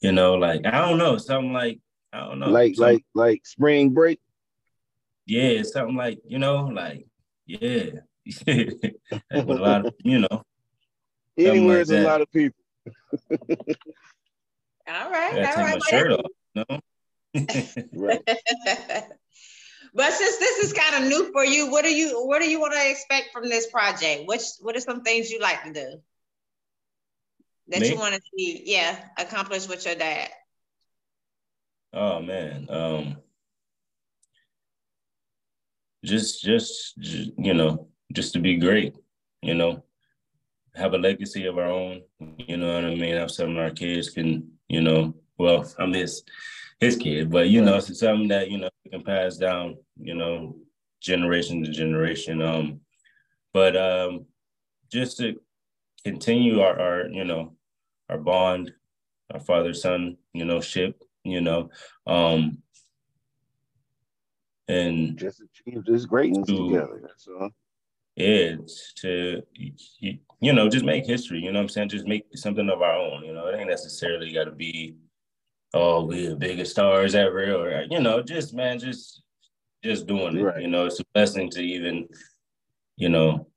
you 0.02 0.12
know, 0.12 0.34
like 0.34 0.66
I 0.66 0.82
don't 0.82 0.98
know, 0.98 1.18
something 1.18 1.54
like 1.54 1.80
I 2.12 2.26
don't 2.26 2.40
know, 2.40 2.50
like 2.50 2.76
something- 2.76 2.96
like 2.96 3.06
like 3.14 3.46
spring 3.46 3.92
break. 3.92 4.20
yeah, 5.28 5.62
something 5.64 5.96
like 5.96 6.20
you 6.26 6.40
know, 6.40 6.66
like 6.66 7.06
yeah, 7.48 8.02
like 8.48 8.94
a 9.32 9.42
lot 9.42 9.86
of 9.88 9.94
you 10.04 10.20
know, 10.20 10.44
Anywhere 11.38 11.80
like 11.80 11.88
there's 11.88 12.06
a 12.06 12.08
lot 12.08 12.22
of 12.22 12.32
people. 12.32 12.64
All 14.90 15.12
right. 15.12 15.34
I 15.34 15.42
gotta 15.42 15.60
all 15.60 15.66
right. 15.66 15.80
my 15.80 15.88
shirt 15.90 16.12
off, 16.14 16.26
you 16.54 16.66
know. 16.70 16.80
Right. 17.94 18.22
But 19.94 20.14
since 20.14 20.38
this 20.38 20.60
is 20.60 20.74
kind 20.74 21.04
of 21.04 21.10
new 21.10 21.32
for 21.32 21.44
you, 21.44 21.72
what 21.72 21.84
do 21.84 21.94
you 21.94 22.26
what 22.26 22.40
do 22.40 22.50
you 22.50 22.60
want 22.60 22.74
to 22.74 22.90
expect 22.90 23.32
from 23.34 23.50
this 23.50 23.66
project? 23.72 24.28
Which 24.28 24.44
what 24.62 24.76
are 24.76 24.80
some 24.80 25.02
things 25.02 25.32
you 25.32 25.40
like 25.40 25.64
to 25.64 25.74
do 25.74 26.02
that 27.70 27.82
Me? 27.82 27.90
you 27.90 27.98
want 27.98 28.14
to 28.14 28.22
see, 28.36 28.62
yeah, 28.66 29.06
accomplish 29.18 29.68
with 29.68 29.86
your 29.86 29.96
dad? 29.96 30.30
Oh 31.94 32.22
man, 32.22 32.68
um, 32.70 33.18
just, 36.08 36.43
just 36.43 36.93
you 36.98 37.54
know, 37.54 37.88
just 38.13 38.34
to 38.34 38.39
be 38.39 38.58
great, 38.58 38.96
you 39.41 39.54
know, 39.54 39.84
have 40.76 40.93
a 40.93 40.98
legacy 40.98 41.46
of 41.46 41.58
our 41.58 41.70
own. 41.70 42.02
You 42.38 42.58
know 42.58 42.74
what 42.74 42.86
I 42.86 42.96
mean? 42.96 43.15
Have 43.15 43.32
something 43.32 43.58
our 43.58 43.72
kids 43.72 44.10
can, 44.10 44.50
you 44.70 44.82
know, 44.82 45.13
well, 45.38 45.72
I'm 45.78 45.93
his 45.93 46.24
his 46.80 46.96
kid, 46.96 47.32
but 47.32 47.50
you 47.50 47.62
know, 47.62 47.78
it's 47.78 48.00
something 48.00 48.28
that 48.30 48.50
you 48.50 48.60
know 48.60 48.70
can 48.91 49.04
pass 49.04 49.38
down, 49.38 49.78
you 50.00 50.15
know, 50.15 50.56
generation 51.02 51.63
to 51.63 51.72
generation. 51.72 52.41
Um, 52.41 52.82
but 53.54 53.76
um, 53.76 54.26
just 54.91 55.17
to 55.17 55.39
continue 56.04 56.62
our, 56.62 56.80
our 56.80 57.08
you 57.08 57.24
know, 57.24 57.54
our 58.10 58.17
bond, 58.17 58.72
our 59.34 59.39
father 59.39 59.74
son, 59.74 60.17
you 60.34 60.46
know, 60.46 60.62
ship, 60.62 61.04
you 61.24 61.41
know, 61.41 61.70
um, 62.06 62.60
and 64.67 65.17
just 65.17 65.41
achieve 65.41 65.86
this 65.86 66.06
greatness 66.06 66.47
to, 66.47 66.67
together. 66.67 66.99
That's 67.01 67.27
all. 67.27 67.49
Yeah, 68.15 68.56
to 68.97 69.43
you 70.39 70.53
know, 70.53 70.69
just 70.69 70.86
make 70.86 71.06
history. 71.06 71.39
You 71.39 71.51
know 71.51 71.60
what 71.60 71.63
I'm 71.63 71.69
saying? 71.69 71.89
Just 71.89 72.08
make 72.08 72.25
something 72.36 72.69
of 72.69 72.82
our 72.82 72.97
own. 72.97 73.23
You 73.23 73.34
know, 73.34 73.47
it 73.47 73.58
ain't 73.58 73.69
necessarily 73.69 74.34
got 74.34 74.45
to 74.45 74.51
be 74.51 74.95
oh, 75.73 76.06
we 76.06 76.27
the 76.27 76.36
biggest 76.36 76.71
stars 76.71 77.15
ever, 77.15 77.53
or 77.56 77.86
you 77.89 77.99
know, 77.99 78.21
just 78.21 78.53
man, 78.53 78.80
just 78.80 79.21
just 79.84 80.08
doing 80.08 80.38
it. 80.38 80.43
Right. 80.43 80.62
You 80.62 80.67
know, 80.67 80.86
it's 80.86 80.99
a 80.99 81.03
blessing 81.13 81.49
to 81.51 81.62
even, 81.62 82.08
you 82.95 83.10
know, 83.10 83.47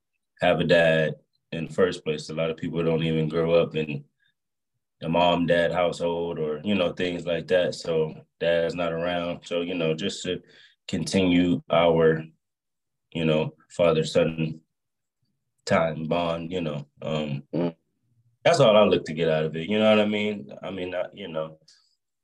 have 0.40 0.60
a 0.60 0.64
dad 0.64 1.14
in 1.52 1.66
the 1.66 1.72
first 1.72 2.04
place. 2.04 2.28
A 2.28 2.34
lot 2.34 2.50
of 2.50 2.56
people 2.56 2.82
don't 2.82 3.02
even 3.02 3.28
grow 3.28 3.54
up 3.54 3.74
in 3.74 4.04
the 5.00 5.08
mom 5.08 5.46
dad 5.46 5.72
household 5.72 6.38
or 6.38 6.60
you 6.62 6.74
know 6.74 6.92
things 6.92 7.24
like 7.24 7.48
that. 7.48 7.74
So 7.74 8.14
dad's 8.38 8.74
not 8.74 8.92
around. 8.92 9.40
So 9.44 9.62
you 9.62 9.74
know, 9.74 9.94
just 9.94 10.22
to 10.24 10.40
continue 10.90 11.62
our, 11.70 12.24
you 13.12 13.24
know, 13.24 13.55
father 13.70 14.05
son 14.05 14.61
time 15.64 16.07
bond. 16.07 16.50
You 16.50 16.61
know, 16.61 16.87
um, 17.00 17.42
mm. 17.55 17.74
that's 18.44 18.61
all 18.61 18.76
I 18.76 18.83
look 18.85 19.05
to 19.07 19.14
get 19.14 19.31
out 19.31 19.44
of 19.44 19.57
it. 19.57 19.68
You 19.68 19.79
know 19.79 19.88
what 19.88 20.00
I 20.00 20.07
mean? 20.07 20.53
I 20.62 20.70
mean, 20.70 20.94
I, 20.94 21.05
you 21.14 21.29
know, 21.29 21.59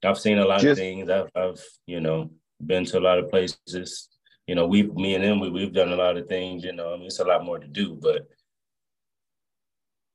I've 0.05 0.19
seen 0.19 0.39
a 0.39 0.45
lot 0.45 0.61
Just, 0.61 0.73
of 0.73 0.79
things. 0.79 1.09
I've, 1.09 1.31
I've, 1.35 1.63
you 1.87 2.01
know, 2.01 2.31
been 2.65 2.85
to 2.87 2.99
a 2.99 3.07
lot 3.09 3.19
of 3.19 3.31
places. 3.31 4.09
You 4.47 4.57
know, 4.57 4.67
we, 4.67 4.83
me 4.83 5.15
and 5.15 5.25
him, 5.25 5.41
we, 5.41 5.51
we've 5.51 5.73
done 5.73 5.93
a 5.93 5.97
lot 5.97 6.17
of 6.17 6.29
things. 6.29 6.65
You 6.65 6.73
know, 6.73 6.93
I 6.93 6.97
mean, 6.97 7.07
it's 7.07 7.21
a 7.21 7.25
lot 7.25 7.45
more 7.45 7.59
to 7.59 7.67
do, 7.69 7.99
but 8.01 8.27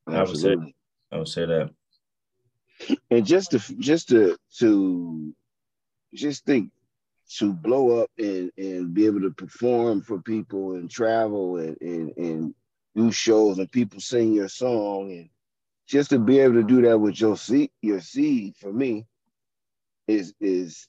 I 0.08 0.24
would 0.24 0.38
say, 0.38 0.56
I 1.12 1.18
would 1.18 1.28
say 1.28 1.46
that. 1.46 1.70
And 3.10 3.26
just 3.26 3.52
to, 3.52 3.60
just 3.80 4.10
to, 4.10 4.38
to, 4.60 5.34
just 6.14 6.46
think, 6.46 6.72
to 7.38 7.54
blow 7.54 8.02
up 8.02 8.10
and 8.17 8.52
and 8.58 8.94
be 8.94 9.06
able 9.06 9.22
to 9.22 9.32
perform 9.32 10.02
for 10.02 10.22
people 10.22 10.74
and 10.74 10.89
travel 10.89 11.58
and 11.58 11.78
and 11.82 12.13
and 12.17 12.56
do 12.96 13.12
shows 13.12 13.58
and 13.58 13.72
people 13.72 14.00
sing 14.00 14.34
your 14.34 14.50
song 14.50 15.12
and 15.12 15.30
just 15.88 16.10
to 16.10 16.20
be 16.20 16.39
able 16.39 16.54
to 16.56 16.63
do 16.63 16.82
that 16.82 16.98
with 16.98 17.20
your 17.20 17.36
seed, 17.36 17.70
your 17.82 18.00
seed 18.00 18.56
for 18.58 18.72
me 18.72 19.06
is 20.08 20.34
is 20.39 20.88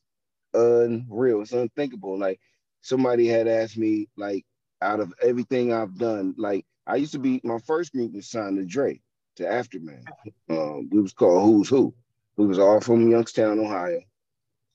unreal. 0.55 1.43
It's 1.43 1.53
unthinkable. 1.53 2.19
Like 2.19 2.41
somebody 2.83 3.27
had 3.27 3.49
asked 3.49 3.77
me, 3.77 4.09
like, 4.17 4.45
out 4.81 5.01
of 5.01 5.13
everything 5.23 5.73
I've 5.73 5.97
done, 5.97 6.35
like 6.39 6.67
I 6.87 6.97
used 6.97 7.13
to 7.13 7.19
be 7.19 7.41
my 7.45 7.59
first 7.67 7.93
group 7.93 8.13
was 8.13 8.29
signed 8.29 8.59
to 8.59 8.65
Dre, 8.65 9.01
to 9.37 9.49
Aftermath. 9.49 10.05
Um, 10.49 10.89
we 10.91 11.01
was 11.01 11.13
called 11.13 11.45
Who's 11.45 11.69
Who. 11.69 11.95
We 12.37 12.47
was 12.47 12.59
all 12.59 12.81
from 12.81 13.11
Youngstown, 13.11 13.59
Ohio, 13.59 14.01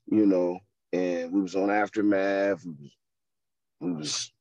you 0.07 0.25
know, 0.25 0.59
and 0.97 1.31
we 1.31 1.41
was 1.41 1.55
on 1.55 1.69
Aftermath. 1.69 2.65
We 3.79 3.91
was, 3.91 4.31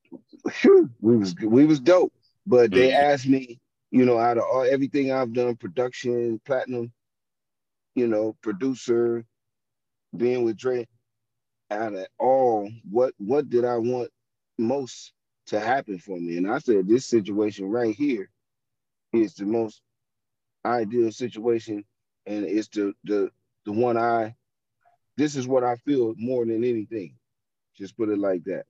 we 0.62 0.70
was, 0.70 0.90
we 1.00 1.16
was, 1.16 1.34
we 1.42 1.64
was 1.66 1.80
dope. 1.80 2.12
But 2.46 2.70
they 2.70 2.90
mm-hmm. 2.90 3.12
asked 3.12 3.26
me, 3.26 3.58
you 3.90 4.04
know, 4.04 4.18
out 4.18 4.38
of 4.38 4.44
all 4.44 4.62
everything 4.62 5.12
I've 5.12 5.32
done, 5.32 5.56
production, 5.56 6.40
platinum, 6.44 6.92
you 7.94 8.06
know, 8.06 8.36
producer, 8.42 9.24
being 10.16 10.44
with 10.44 10.56
Dre, 10.56 10.86
out 11.70 11.94
of 11.94 12.06
all, 12.18 12.70
what 12.88 13.12
what 13.18 13.50
did 13.50 13.64
I 13.64 13.76
want 13.76 14.10
most 14.58 15.12
to 15.46 15.60
happen 15.60 15.98
for 15.98 16.18
me? 16.18 16.36
And 16.36 16.50
I 16.50 16.58
said, 16.58 16.88
this 16.88 17.06
situation 17.06 17.66
right 17.68 17.94
here 17.94 18.30
is 19.12 19.34
the 19.34 19.44
most 19.44 19.80
ideal 20.64 21.10
situation, 21.12 21.84
and 22.26 22.44
it's 22.44 22.68
the 22.68 22.94
the 23.04 23.30
the 23.64 23.72
one 23.72 23.96
I. 23.96 24.34
This 25.16 25.36
is 25.36 25.48
what 25.48 25.64
I 25.64 25.76
feel 25.76 26.14
more 26.16 26.44
than 26.44 26.64
anything. 26.64 27.14
Just 27.74 27.96
put 27.96 28.08
it 28.08 28.18
like 28.18 28.44
that. 28.44 28.64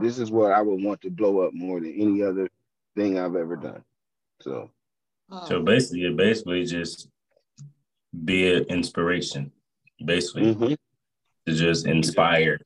This 0.00 0.18
is 0.18 0.30
what 0.30 0.52
I 0.52 0.62
would 0.62 0.82
want 0.82 1.00
to 1.02 1.10
blow 1.10 1.40
up 1.40 1.52
more 1.54 1.80
than 1.80 1.94
any 1.94 2.22
other 2.22 2.48
thing 2.96 3.18
I've 3.18 3.36
ever 3.36 3.56
done. 3.56 3.84
So. 4.40 4.70
So 5.46 5.62
basically, 5.62 6.04
it 6.04 6.16
basically 6.16 6.64
just 6.66 7.08
be 8.24 8.54
an 8.54 8.64
inspiration 8.64 9.50
basically 10.04 10.54
mm-hmm. 10.54 10.74
to 11.46 11.54
just 11.54 11.86
inspire. 11.86 12.60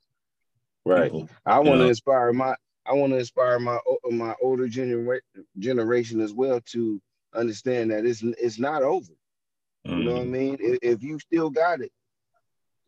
Right. 0.84 1.12
People, 1.12 1.28
I 1.44 1.58
want 1.60 1.80
to 1.80 1.88
inspire 1.88 2.32
my 2.32 2.54
I 2.86 2.92
want 2.92 3.12
to 3.12 3.18
inspire 3.18 3.58
my 3.58 3.78
my 4.10 4.34
older 4.40 4.68
genera- 4.68 5.20
generation 5.58 6.20
as 6.20 6.32
well 6.32 6.60
to 6.72 7.00
understand 7.34 7.90
that 7.90 8.06
it's 8.06 8.22
it's 8.22 8.58
not 8.58 8.82
over. 8.82 9.12
Mm-hmm. 9.86 9.98
You 9.98 10.04
know 10.04 10.12
what 10.12 10.20
I 10.20 10.24
mm-hmm. 10.24 10.32
mean? 10.32 10.56
If, 10.60 10.78
if, 10.82 11.02
you 11.02 11.18
still 11.18 11.50
got 11.50 11.80
it, 11.80 11.92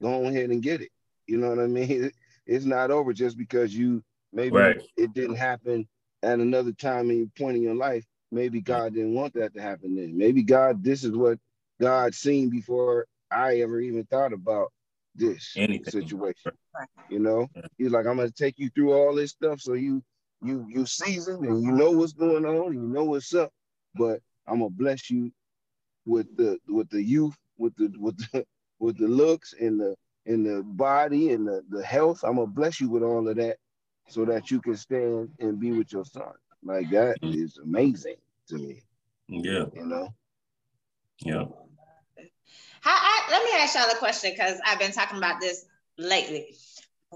go 0.01 0.25
ahead 0.27 0.51
and 0.51 0.63
get 0.63 0.81
it. 0.81 0.91
You 1.27 1.39
know 1.39 1.51
what 1.51 1.61
I 1.61 1.67
mean? 1.67 2.11
It's 2.51 2.65
not 2.65 2.91
over 2.91 3.13
just 3.13 3.37
because 3.37 3.77
you 3.77 4.03
maybe 4.33 4.57
right. 4.57 4.81
it 4.97 5.13
didn't 5.13 5.37
happen 5.37 5.87
at 6.23 6.39
another 6.39 6.73
time 6.73 7.11
in 7.11 7.19
your 7.19 7.27
point 7.39 7.59
in 7.59 7.63
your 7.63 7.75
life. 7.75 8.07
Maybe 8.33 8.63
God 8.63 8.95
didn't 8.95 9.13
want 9.13 9.35
that 9.35 9.53
to 9.53 9.61
happen 9.61 9.95
then. 9.97 10.17
Maybe 10.17 10.43
God, 10.43 10.83
this 10.83 11.05
is 11.05 11.13
what 11.13 11.39
God 11.79 12.15
seen 12.15 12.49
before 12.49 13.07
I 13.31 13.61
ever 13.61 13.81
even 13.81 14.05
thought 14.05 14.33
about 14.33 14.73
this 15.15 15.53
Anything. 15.57 15.93
situation. 15.93 16.53
You 17.11 17.19
know, 17.19 17.49
he's 17.77 17.91
like, 17.91 18.07
I'm 18.07 18.17
gonna 18.17 18.31
take 18.31 18.59
you 18.59 18.71
through 18.71 18.95
all 18.95 19.15
this 19.15 19.33
stuff 19.33 19.61
so 19.61 19.75
you 19.75 20.03
you 20.43 20.67
you 20.69 20.87
seasoned 20.87 21.45
and 21.45 21.63
you 21.63 21.73
know 21.73 21.91
what's 21.91 22.13
going 22.13 22.47
on, 22.47 22.73
you 22.73 22.81
know 22.81 23.05
what's 23.05 23.35
up, 23.35 23.51
but 23.95 24.21
I'm 24.47 24.61
gonna 24.61 24.71
bless 24.71 25.11
you 25.11 25.33
with 26.07 26.35
the 26.37 26.59
with 26.69 26.89
the 26.91 27.03
youth, 27.03 27.37
with 27.57 27.75
the 27.77 27.93
with 27.99 28.17
the 28.33 28.47
with 28.79 28.99
the 28.99 29.09
looks 29.09 29.55
and 29.59 29.81
the 29.81 29.97
in 30.27 30.43
the 30.43 30.63
body 30.63 31.33
and 31.33 31.47
the, 31.47 31.63
the 31.71 31.83
health. 31.83 32.23
I'm 32.23 32.37
gonna 32.37 32.47
bless 32.47 32.81
you 32.81 32.89
with 32.89 33.03
all 33.03 33.27
of 33.29 33.37
that 33.37 33.57
so 34.09 34.25
that 34.25 34.51
you 34.51 34.61
can 34.61 34.77
stand 34.77 35.31
and 35.39 35.59
be 35.59 35.73
with 35.73 35.93
your 35.93 36.05
son. 36.05 36.33
Like 36.63 36.91
that 36.91 37.21
mm-hmm. 37.23 37.43
is 37.43 37.59
amazing 37.59 38.17
to 38.49 38.57
me. 38.57 38.83
Yeah. 39.29 39.67
You 39.75 39.87
know? 39.87 40.09
Yeah. 41.25 41.45
How, 42.81 42.95
I, 42.95 43.29
let 43.31 43.45
me 43.45 43.51
ask 43.55 43.75
y'all 43.75 43.91
a 43.91 43.99
question 43.99 44.33
because 44.33 44.61
I've 44.65 44.79
been 44.79 44.93
talking 44.93 45.19
about 45.19 45.41
this 45.41 45.65
lately. 45.99 46.55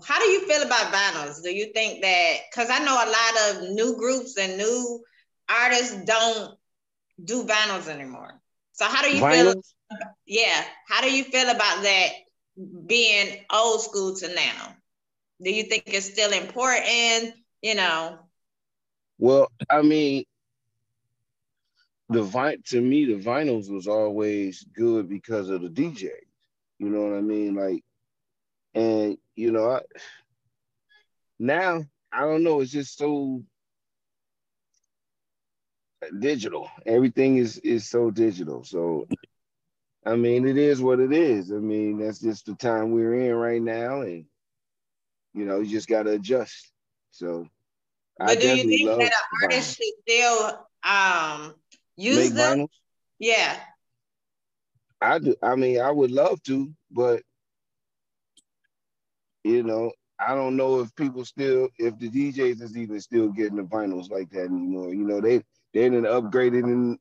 How 0.05 0.18
do 0.18 0.25
you 0.25 0.46
feel 0.46 0.62
about 0.62 0.92
vinyls? 0.92 1.42
Do 1.42 1.55
you 1.55 1.66
think 1.72 2.03
that 2.03 2.37
because 2.51 2.70
I 2.70 2.79
know 2.79 2.94
a 2.94 3.11
lot 3.11 3.64
of 3.64 3.70
new 3.75 3.96
groups 3.96 4.38
and 4.38 4.57
new 4.57 5.03
artists 5.48 6.05
don't 6.05 6.57
do 7.22 7.44
vinyls 7.44 7.88
anymore. 7.88 8.40
So 8.72 8.87
how 8.87 9.03
do 9.03 9.14
you 9.14 9.22
vinyls? 9.22 9.53
feel? 9.53 9.62
Yeah, 10.26 10.64
how 10.88 11.00
do 11.02 11.12
you 11.12 11.24
feel 11.24 11.48
about 11.48 11.83
that 11.83 12.09
being 12.87 13.44
old 13.52 13.81
school 13.83 14.16
to 14.16 14.35
now? 14.35 14.76
Do 15.42 15.50
you 15.50 15.64
think 15.64 15.85
it's 15.87 16.07
still 16.07 16.33
important? 16.33 17.35
You 17.61 17.74
know. 17.74 18.18
Well, 19.18 19.50
I 19.70 19.83
mean, 19.83 20.24
the 22.09 22.22
vine 22.22 22.62
to 22.66 22.81
me 22.81 23.05
the 23.07 23.22
vinyls 23.22 23.70
was 23.70 23.88
always 23.88 24.64
good 24.74 25.09
because 25.09 25.48
of 25.48 25.62
the 25.62 25.68
DJs. 25.68 26.11
You 26.78 26.88
know 26.88 27.02
what 27.02 27.16
I 27.16 27.20
mean? 27.20 27.55
Like, 27.55 27.85
and 28.74 29.16
you 29.35 29.52
know, 29.52 29.70
I, 29.70 29.81
now 31.38 31.85
I 32.12 32.20
don't 32.20 32.42
know. 32.42 32.61
It's 32.61 32.72
just 32.72 32.98
so 32.98 33.42
digital. 36.18 36.68
Everything 36.87 37.37
is 37.37 37.59
is 37.59 37.88
so 37.88 38.11
digital. 38.11 38.64
So, 38.64 39.07
I 40.04 40.16
mean, 40.16 40.46
it 40.46 40.56
is 40.56 40.80
what 40.80 41.00
it 41.00 41.12
is. 41.12 41.52
I 41.52 41.56
mean, 41.56 41.98
that's 41.98 42.20
just 42.20 42.46
the 42.46 42.54
time 42.54 42.90
we're 42.92 43.14
in 43.14 43.34
right 43.34 43.62
now, 43.62 44.00
and 44.00 44.24
you 45.34 45.44
know, 45.44 45.60
you 45.60 45.70
just 45.70 45.88
got 45.88 46.04
to 46.04 46.12
adjust. 46.12 46.72
So, 47.10 47.46
but 48.18 48.30
I 48.30 48.34
do 48.40 48.48
you 48.56 48.64
think 48.64 48.98
that 48.98 49.06
an 49.06 49.12
artist 49.44 49.76
should 49.76 49.94
still 50.08 50.66
um 50.82 51.54
Use 51.96 52.16
make 52.16 52.34
them? 52.34 52.58
vinyls? 52.58 52.68
Yeah. 53.18 53.56
I 55.00 55.18
do. 55.18 55.34
I 55.42 55.54
mean, 55.56 55.80
I 55.80 55.90
would 55.90 56.10
love 56.10 56.42
to, 56.44 56.72
but 56.90 57.22
you 59.44 59.62
know, 59.62 59.92
I 60.18 60.34
don't 60.34 60.56
know 60.56 60.80
if 60.80 60.94
people 60.94 61.24
still, 61.24 61.68
if 61.78 61.98
the 61.98 62.08
DJs 62.08 62.60
is 62.62 62.76
even 62.76 63.00
still 63.00 63.28
getting 63.28 63.56
the 63.56 63.62
vinyls 63.62 64.10
like 64.10 64.30
that 64.30 64.44
anymore. 64.46 64.90
You 64.94 65.04
know, 65.04 65.20
they 65.20 65.38
they 65.72 65.88
didn't 65.88 66.04
upgraded 66.04 66.64
and 66.64 66.98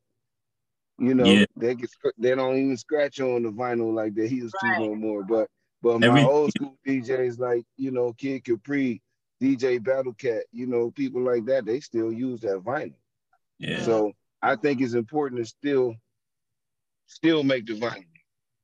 you 1.01 1.15
know 1.15 1.25
Yeah. 1.25 1.45
they 1.55 1.75
get 1.75 1.89
they 2.17 2.35
don't 2.35 2.57
even 2.57 2.77
scratch 2.77 3.19
on 3.19 3.43
the 3.43 3.49
vinyl 3.49 3.93
like 3.93 4.13
they 4.15 4.27
used 4.27 4.55
Right. 4.63 4.77
to 4.79 4.85
no 4.87 4.95
more. 4.95 5.23
But 5.23 5.49
but 5.81 5.99
my 5.99 6.07
Every- 6.07 6.23
old 6.23 6.51
school 6.51 6.77
DJs 6.87 7.39
like 7.39 7.65
you 7.77 7.91
know 7.91 8.13
Kid 8.13 8.43
Capri, 8.45 9.01
DJ 9.41 9.79
Battlecat, 9.79 10.41
you 10.51 10.67
know 10.67 10.91
people 10.91 11.21
like 11.23 11.45
that, 11.45 11.65
they 11.65 11.79
still 11.79 12.11
use 12.11 12.41
that 12.41 12.59
vinyl. 12.63 12.93
Yeah. 13.59 13.81
So 13.83 14.13
I 14.41 14.55
think 14.55 14.81
it's 14.81 14.93
important 14.93 15.41
to 15.41 15.45
still 15.45 15.95
still 17.07 17.43
make 17.43 17.65
the 17.65 17.73
vinyl. 17.79 18.05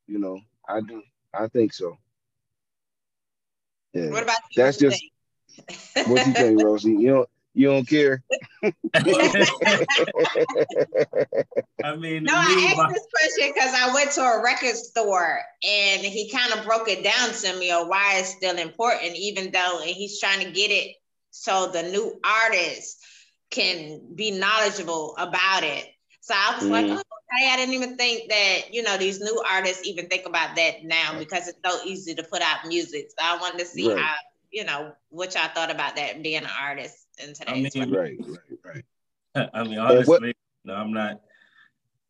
You 0.07 0.19
know, 0.19 0.39
I 0.67 0.81
do. 0.81 1.01
I 1.33 1.47
think 1.47 1.73
so. 1.73 1.97
Yeah. 3.93 4.09
What 4.11 4.23
about 4.23 4.37
you? 4.51 4.63
That's 4.63 4.77
just- 4.77 5.03
What 6.07 6.25
you 6.27 6.33
think, 6.33 6.61
Rosie? 6.63 6.91
You 6.91 7.07
don't 7.09 7.29
you 7.57 7.67
don't 7.67 7.87
care? 7.87 8.23
I 11.83 11.95
mean, 11.95 12.23
No, 12.23 12.33
to 12.33 12.37
I 12.37 12.65
asked 12.69 12.77
my- 12.77 12.91
this 12.91 13.05
question 13.13 13.51
because 13.53 13.73
I 13.73 13.93
went 13.93 14.11
to 14.13 14.21
a 14.21 14.41
record 14.43 14.75
store 14.75 15.39
and 15.63 16.01
he 16.01 16.29
kind 16.29 16.53
of 16.53 16.65
broke 16.65 16.87
it 16.89 17.03
down 17.03 17.29
to 17.29 17.59
me 17.59 17.71
of 17.71 17.87
why 17.87 18.15
it's 18.19 18.29
still 18.29 18.57
important, 18.57 19.15
even 19.15 19.51
though 19.51 19.79
and 19.81 19.89
he's 19.89 20.19
trying 20.19 20.45
to 20.45 20.51
get 20.51 20.71
it 20.71 20.95
so 21.31 21.67
the 21.71 21.83
new 21.83 22.19
artists 22.23 22.97
can 23.51 24.13
be 24.15 24.31
knowledgeable 24.31 25.15
about 25.17 25.63
it. 25.63 25.85
So 26.21 26.33
I 26.35 26.55
was 26.55 26.69
like, 26.69 26.85
Mhm. 26.87 26.97
oh, 26.97 27.01
okay, 27.33 27.49
I 27.51 27.55
didn't 27.55 27.75
even 27.75 27.95
think 27.97 28.29
that, 28.29 28.73
you 28.73 28.83
know, 28.83 28.97
these 28.97 29.19
new 29.21 29.41
artists 29.49 29.85
even 29.87 30.07
think 30.07 30.25
about 30.25 30.55
that 30.57 30.83
now 30.83 31.17
because 31.17 31.47
it's 31.47 31.59
so 31.65 31.79
easy 31.85 32.15
to 32.15 32.23
put 32.23 32.41
out 32.41 32.67
music. 32.67 33.07
So 33.11 33.17
I 33.25 33.37
wanted 33.37 33.59
to 33.59 33.65
see 33.65 33.87
Right. 33.87 33.97
how, 33.97 34.15
you 34.57 34.63
know, 34.63 34.91
what 35.09 35.35
y'all 35.35 35.49
thought 35.53 35.69
about 35.69 35.95
that 35.97 36.23
being 36.23 36.37
an 36.41 36.49
artist 36.59 36.97
in 37.23 37.31
today's 37.35 37.75
mean, 37.75 37.91
world. 37.91 37.95
right, 37.95 38.17
right, 38.65 38.83
right. 39.35 39.49
I 39.53 39.63
mean, 39.63 39.77
what- 39.77 39.91
honestly, 39.91 40.33
no, 40.65 40.73
I'm 40.73 40.91
not. 40.91 41.21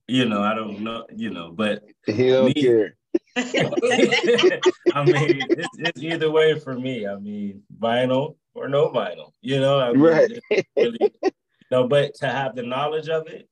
You 0.07 0.23
know, 0.29 0.41
I 0.41 0.53
don't 0.55 0.79
know. 0.79 1.05
You 1.13 1.31
know, 1.31 1.51
but 1.51 1.83
He 2.05 2.29
don't 2.29 2.45
Me- 2.45 2.53
care. 2.53 2.95
I 3.35 5.03
mean, 5.03 5.47
it's, 5.57 5.77
it's 5.77 6.01
either 6.01 6.31
way 6.31 6.57
for 6.57 6.73
me. 6.79 7.05
I 7.05 7.17
mean, 7.17 7.63
vinyl 7.77 8.37
or 8.55 8.69
no 8.69 8.87
vinyl. 8.91 9.33
You 9.41 9.59
know, 9.59 9.77
I 9.81 9.91
mean, 9.91 9.99
Right. 10.01 10.31
it's 10.49 10.67
really, 10.77 11.13
no, 11.69 11.85
but 11.89 12.13
to 12.15 12.29
have 12.29 12.55
the 12.55 12.63
knowledge 12.63 13.09
of 13.09 13.27
it, 13.27 13.49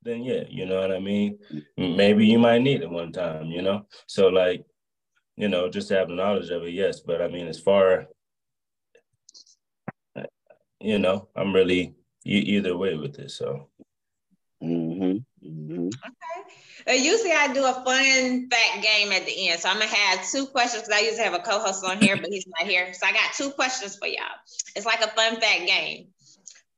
then 0.00 0.22
yeah, 0.24 0.44
you 0.48 0.64
know 0.64 0.80
what 0.80 0.92
I 0.92 0.98
mean. 0.98 1.38
Maybe 1.76 2.26
you 2.26 2.38
might 2.38 2.62
need 2.62 2.80
it 2.80 2.88
one 2.88 3.12
time. 3.12 3.48
You 3.48 3.60
know, 3.60 3.86
so 4.06 4.28
like, 4.28 4.64
you 5.38 5.48
know, 5.48 5.70
just 5.70 5.86
to 5.88 5.94
have 5.94 6.08
the 6.08 6.14
knowledge 6.14 6.50
of 6.50 6.64
it, 6.64 6.72
yes. 6.72 6.98
But 6.98 7.22
I 7.22 7.28
mean, 7.28 7.46
as 7.46 7.60
far, 7.60 8.08
you 10.80 10.98
know, 10.98 11.28
I'm 11.36 11.54
really 11.54 11.94
e- 12.26 12.56
either 12.56 12.76
way 12.76 12.96
with 12.96 13.18
it. 13.20 13.30
So. 13.30 13.68
hmm 14.60 15.18
hmm 15.40 15.88
Uh, 16.88 16.92
usually 16.92 17.32
I 17.32 17.52
do 17.52 17.64
a 17.64 17.72
fun 17.84 18.48
fact 18.50 18.82
game 18.82 19.12
at 19.12 19.26
the 19.26 19.48
end. 19.48 19.60
So 19.60 19.68
I'm 19.68 19.78
gonna 19.78 19.94
have 19.94 20.28
two 20.28 20.46
questions 20.46 20.82
because 20.82 20.96
I 21.00 21.04
usually 21.04 21.22
have 21.24 21.34
a 21.34 21.38
co-host 21.40 21.84
on 21.84 22.00
here, 22.00 22.16
but 22.16 22.30
he's 22.30 22.46
not 22.58 22.68
here. 22.68 22.92
So 22.94 23.06
I 23.06 23.12
got 23.12 23.32
two 23.34 23.50
questions 23.50 23.96
for 23.96 24.06
y'all. 24.08 24.38
It's 24.74 24.86
like 24.86 25.00
a 25.00 25.08
fun 25.08 25.40
fact 25.40 25.66
game. 25.66 26.08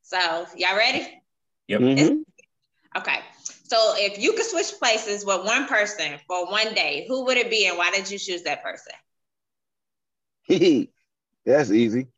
So 0.02 0.18
y'all 0.56 0.76
ready? 0.76 1.22
Yep. 1.68 1.80
hmm 1.80 2.16
Okay. 2.96 3.20
So 3.70 3.94
if 3.96 4.18
you 4.18 4.32
could 4.32 4.46
switch 4.46 4.72
places 4.80 5.24
with 5.24 5.44
one 5.44 5.68
person 5.68 6.18
for 6.26 6.50
one 6.50 6.74
day, 6.74 7.04
who 7.06 7.24
would 7.26 7.36
it 7.36 7.48
be 7.50 7.68
and 7.68 7.78
why 7.78 7.92
did 7.92 8.10
you 8.10 8.18
choose 8.18 8.42
that 8.42 8.64
person? 8.64 8.92
That's 11.46 11.70
easy. 11.70 12.08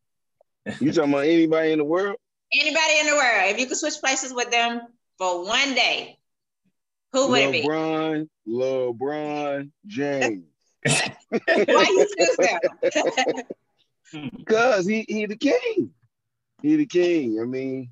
You 0.80 0.92
talking 0.92 1.12
about 1.12 1.26
anybody 1.26 1.72
in 1.72 1.78
the 1.78 1.84
world? 1.84 2.16
Anybody 2.54 3.00
in 3.00 3.06
the 3.06 3.12
world, 3.12 3.50
if 3.50 3.58
you 3.58 3.66
could 3.66 3.76
switch 3.76 4.00
places 4.00 4.32
with 4.32 4.50
them 4.50 4.80
for 5.18 5.44
one 5.44 5.74
day, 5.74 6.16
who 7.12 7.28
would 7.28 7.42
it 7.42 7.52
be? 7.52 7.68
LeBron, 7.68 8.28
LeBron 8.48 9.70
James. 9.86 10.44
Why 10.86 11.86
you 11.90 12.06
choose 12.18 12.36
them? 12.38 14.34
Cause 14.46 14.86
he 14.86 15.04
he 15.06 15.26
the 15.26 15.36
king. 15.36 15.90
He 16.62 16.76
the 16.76 16.86
king. 16.86 17.38
I 17.42 17.44
mean, 17.44 17.90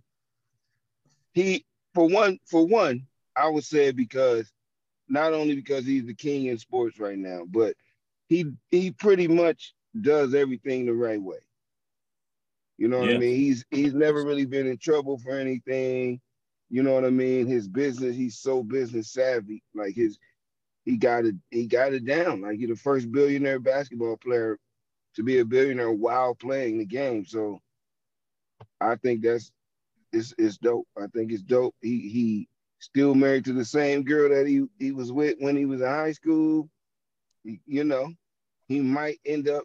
he 1.34 1.66
for 1.94 2.08
one 2.08 2.38
for 2.46 2.66
one, 2.66 3.06
I 3.40 3.48
would 3.48 3.64
say 3.64 3.90
because 3.90 4.52
not 5.08 5.32
only 5.32 5.54
because 5.54 5.84
he's 5.86 6.06
the 6.06 6.14
king 6.14 6.46
in 6.46 6.58
sports 6.58 6.98
right 7.00 7.18
now, 7.18 7.42
but 7.48 7.74
he 8.28 8.52
he 8.70 8.92
pretty 8.92 9.28
much 9.28 9.74
does 10.00 10.34
everything 10.34 10.86
the 10.86 10.92
right 10.92 11.20
way. 11.20 11.38
You 12.78 12.88
know 12.88 13.00
what 13.00 13.10
I 13.10 13.18
mean? 13.18 13.36
He's 13.36 13.64
he's 13.70 13.94
never 13.94 14.24
really 14.24 14.46
been 14.46 14.66
in 14.66 14.78
trouble 14.78 15.18
for 15.18 15.38
anything. 15.38 16.20
You 16.70 16.82
know 16.82 16.94
what 16.94 17.04
I 17.04 17.10
mean? 17.10 17.46
His 17.46 17.68
business, 17.68 18.16
he's 18.16 18.38
so 18.38 18.62
business 18.62 19.12
savvy. 19.12 19.62
Like 19.74 19.94
his 19.94 20.18
he 20.84 20.96
got 20.96 21.24
it, 21.26 21.34
he 21.50 21.66
got 21.66 21.92
it 21.92 22.06
down. 22.06 22.42
Like 22.42 22.58
he's 22.58 22.68
the 22.68 22.76
first 22.76 23.10
billionaire 23.10 23.58
basketball 23.58 24.16
player 24.16 24.58
to 25.16 25.22
be 25.22 25.40
a 25.40 25.44
billionaire 25.44 25.92
while 25.92 26.34
playing 26.34 26.78
the 26.78 26.86
game. 26.86 27.26
So 27.26 27.60
I 28.80 28.96
think 28.96 29.22
that's 29.22 29.52
it's 30.12 30.32
it's 30.38 30.58
dope. 30.58 30.88
I 30.96 31.06
think 31.08 31.32
it's 31.32 31.42
dope. 31.42 31.74
He 31.82 32.08
he 32.08 32.48
still 32.80 33.14
married 33.14 33.44
to 33.44 33.52
the 33.52 33.64
same 33.64 34.02
girl 34.02 34.28
that 34.30 34.46
he 34.46 34.66
he 34.78 34.90
was 34.92 35.12
with 35.12 35.36
when 35.38 35.56
he 35.56 35.66
was 35.66 35.80
in 35.80 35.86
high 35.86 36.12
school. 36.12 36.68
You 37.44 37.84
know, 37.84 38.12
he 38.68 38.80
might 38.80 39.18
end 39.24 39.48
up 39.48 39.64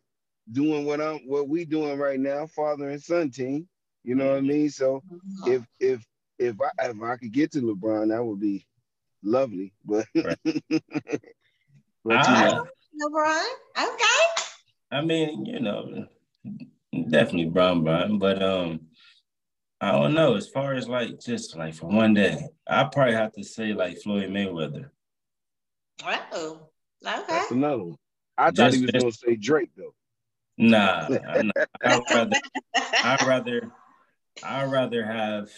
doing 0.52 0.86
what 0.86 1.02
I'm 1.02 1.20
what 1.28 1.50
we 1.50 1.66
doing 1.66 1.98
right 1.98 2.20
now, 2.20 2.46
father 2.48 2.90
and 2.90 3.02
son 3.02 3.32
team. 3.32 3.68
You 4.04 4.16
know 4.16 4.30
what 4.30 4.38
I 4.38 4.42
mean? 4.42 4.70
So 4.70 5.02
if 5.48 5.66
if 5.80 6.06
if 6.38 6.56
I 6.62 6.90
if 6.90 7.02
I 7.02 7.18
could 7.18 7.32
get 7.32 7.52
to 7.54 7.62
LeBron, 7.62 8.10
that 8.10 8.24
would 8.24 8.40
be 8.40 8.66
lovely. 9.24 9.74
But, 9.84 10.06
Right. 10.16 10.38
but 12.04 12.28
you 12.28 12.34
know, 12.34 12.66
LeBron? 13.02 13.46
Okay. 13.78 14.44
I 14.92 15.02
mean, 15.02 15.46
you 15.46 15.60
know, 15.60 16.08
definitely 17.10 17.46
Brown 17.46 17.84
Brown, 17.84 18.20
but 18.20 18.42
um, 18.42 18.82
I 19.86 19.92
don't 19.92 20.16
know. 20.16 20.34
As 20.34 20.48
far 20.50 20.74
as 20.74 20.90
like 20.90 21.20
just 21.20 21.56
like 21.56 21.76
for 21.76 21.86
one 21.86 22.16
day, 22.16 22.48
I 22.68 22.86
probably 22.86 23.14
have 23.14 23.34
to 23.34 23.44
say 23.44 23.72
like 23.74 24.00
Floyd 24.02 24.32
Mayweather. 24.32 24.90
Oh, 26.04 26.70
okay. 27.06 27.22
that's 27.30 27.52
another 27.52 27.84
one. 27.84 27.98
I 28.36 28.46
thought 28.46 28.72
Just- 28.72 28.78
he 28.78 28.82
was 28.82 28.92
gonna 28.92 29.12
say 29.12 29.36
Drake 29.36 29.70
though. 29.78 29.94
Nah, 30.58 31.08
I, 31.12 31.52
I'd 31.84 32.02
rather, 32.10 32.40
I'd 33.04 33.28
rather, 33.28 33.72
I'd 34.44 34.72
rather 34.72 35.06
have 35.06 35.50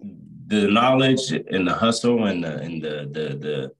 the 0.00 0.68
knowledge 0.68 1.30
and 1.32 1.66
the 1.66 1.72
hustle 1.72 2.26
and 2.26 2.44
the 2.44 2.58
and 2.58 2.82
the 2.82 3.08
the 3.10 3.36
the 3.38 3.72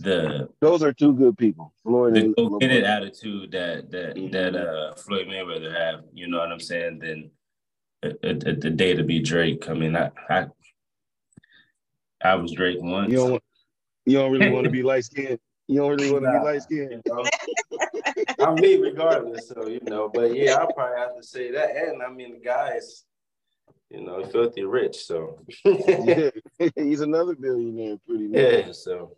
the, 0.00 0.48
Those 0.60 0.82
are 0.82 0.92
two 0.92 1.12
good 1.14 1.36
people, 1.38 1.72
Floyd 1.82 2.14
the 2.14 2.20
and 2.20 2.36
go 2.36 2.58
get 2.58 2.72
it 2.72 2.84
attitude 2.84 3.50
that 3.52 3.90
that 3.90 4.16
Mhm. 4.16 4.32
that 4.32 4.56
uh 4.56 4.94
Floyd 4.94 5.26
Mayweather 5.28 5.72
have. 5.76 6.04
You 6.12 6.28
know 6.28 6.38
what 6.38 6.50
I'm 6.52 6.60
saying? 6.60 6.98
Then 7.00 7.30
uh, 8.02 8.08
uh, 8.26 8.32
the 8.58 8.70
day 8.70 8.94
to 8.94 9.04
be 9.04 9.20
Drake. 9.20 9.68
I 9.68 9.74
mean, 9.74 9.94
I 9.96 10.10
I, 10.28 10.46
I 12.22 12.34
was 12.34 12.52
Drake 12.52 12.78
once. 12.80 13.10
You 13.10 13.16
don't 13.18 13.42
you 14.06 14.18
don't 14.18 14.32
really 14.32 14.50
want 14.50 14.64
to 14.64 14.70
be 14.70 14.82
light 14.90 15.04
skinned. 15.04 15.38
You 15.68 15.80
don't 15.80 15.90
really 15.90 16.10
want 16.10 16.24
to 16.24 16.30
be 16.30 16.36
Nah. 16.38 16.42
light 16.44 16.62
skinned. 16.62 16.90
You 16.92 17.02
know? 17.06 17.24
I'm 18.40 18.58
me 18.58 18.76
regardless, 18.76 19.48
so 19.48 19.66
you 19.68 19.80
know. 19.82 20.08
But 20.12 20.34
yeah, 20.34 20.54
I'll 20.56 20.72
probably 20.72 20.98
have 20.98 21.16
to 21.16 21.22
say 21.22 21.50
that. 21.52 21.76
And 21.76 22.02
I 22.02 22.10
mean, 22.10 22.32
the 22.32 22.38
guy's, 22.40 23.04
you 23.90 24.00
know, 24.02 24.24
filthy 24.24 24.64
rich, 24.64 24.96
so 25.04 25.38
yeah, 25.64 26.30
he's 26.74 27.00
another 27.02 27.34
billionaire, 27.34 27.98
pretty 28.08 28.28
much. 28.28 28.40
yeah. 28.40 28.72
So 28.72 29.16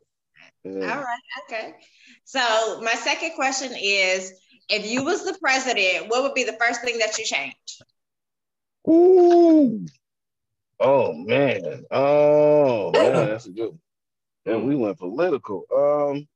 Yeah. 0.65 0.73
All 0.73 1.03
right, 1.03 1.21
okay. 1.45 1.75
So 2.25 2.81
my 2.83 2.93
second 2.93 3.33
question 3.35 3.73
is 3.77 4.33
if 4.69 4.87
you 4.87 5.05
was 5.05 5.25
the 5.25 5.37
president, 5.41 6.09
what 6.09 6.23
would 6.23 6.35
be 6.35 6.45
the 6.45 6.57
first 6.61 6.83
thing 6.83 6.99
that 6.99 7.19
you 7.19 7.25
change? 7.25 7.55
Ooh. 8.89 9.85
Oh 10.79 11.13
man. 11.13 11.85
Oh 11.91 12.93
man, 13.03 13.29
that's 13.29 13.47
a 13.47 13.51
good 13.51 13.71
one. 13.71 13.81
And 14.47 14.67
we 14.67 14.77
went 14.77 14.99
political. 14.99 15.65
Um 15.75 16.29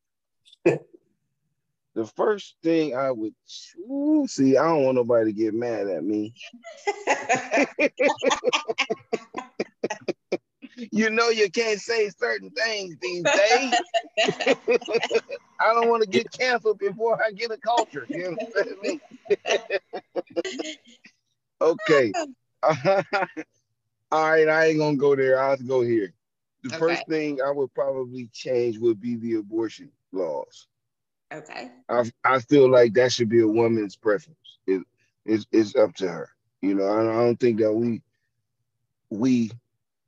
the 1.95 2.07
first 2.17 2.57
thing 2.63 2.97
I 2.97 3.11
would 3.11 3.35
ooh, 3.89 4.27
see, 4.29 4.57
I 4.57 4.65
don't 4.65 4.85
want 4.85 4.97
nobody 4.97 5.33
to 5.33 5.39
get 5.39 5.55
mad 5.55 5.87
at 5.87 6.05
me. 6.05 6.35
You 10.97 11.11
know 11.11 11.29
you 11.31 11.51
can't 11.51 11.81
say 11.81 12.09
certain 12.11 12.51
things 12.51 12.97
these 13.01 13.29
days. 13.31 13.93
I 15.61 15.75
don't 15.75 15.89
want 15.89 16.03
to 16.03 16.09
get 16.09 16.31
canceled 16.33 16.79
before 16.79 17.21
I 17.25 17.33
get 17.33 17.51
a 17.53 17.59
culture. 17.59 18.09
You 18.13 18.31
know 18.33 18.39
what 18.53 18.69
I 18.69 18.83
mean? 18.83 19.01
okay. 21.61 22.15
All 24.11 24.31
right, 24.31 24.49
I 24.49 24.67
ain't 24.67 24.79
gonna 24.79 24.97
go 24.97 25.15
there. 25.17 25.41
I'll 25.41 25.57
go 25.57 25.83
here. 25.83 26.15
The 26.63 26.71
Okay. 26.73 26.73
first 26.73 27.07
thing 27.07 27.41
I 27.43 27.51
would 27.51 27.73
probably 27.75 28.29
change 28.33 28.79
would 28.79 29.01
be 29.01 29.17
the 29.17 29.35
abortion 29.35 29.93
laws. 30.13 30.69
Okay. 31.33 31.71
I 31.89 32.11
I 32.25 32.41
feel 32.41 32.71
like 32.71 32.95
that 32.95 33.13
should 33.13 33.29
be 33.29 33.41
a 33.41 33.49
woman's 33.49 33.97
preference. 33.97 34.59
It 34.67 34.83
is 35.27 35.47
it's 35.53 35.75
up 35.77 35.95
to 35.97 36.09
her. 36.09 36.31
You 36.63 36.75
know, 36.75 36.87
I, 36.87 37.01
I 37.03 37.25
don't 37.25 37.39
think 37.41 37.61
that 37.61 37.73
we 37.73 38.03
we 39.11 39.51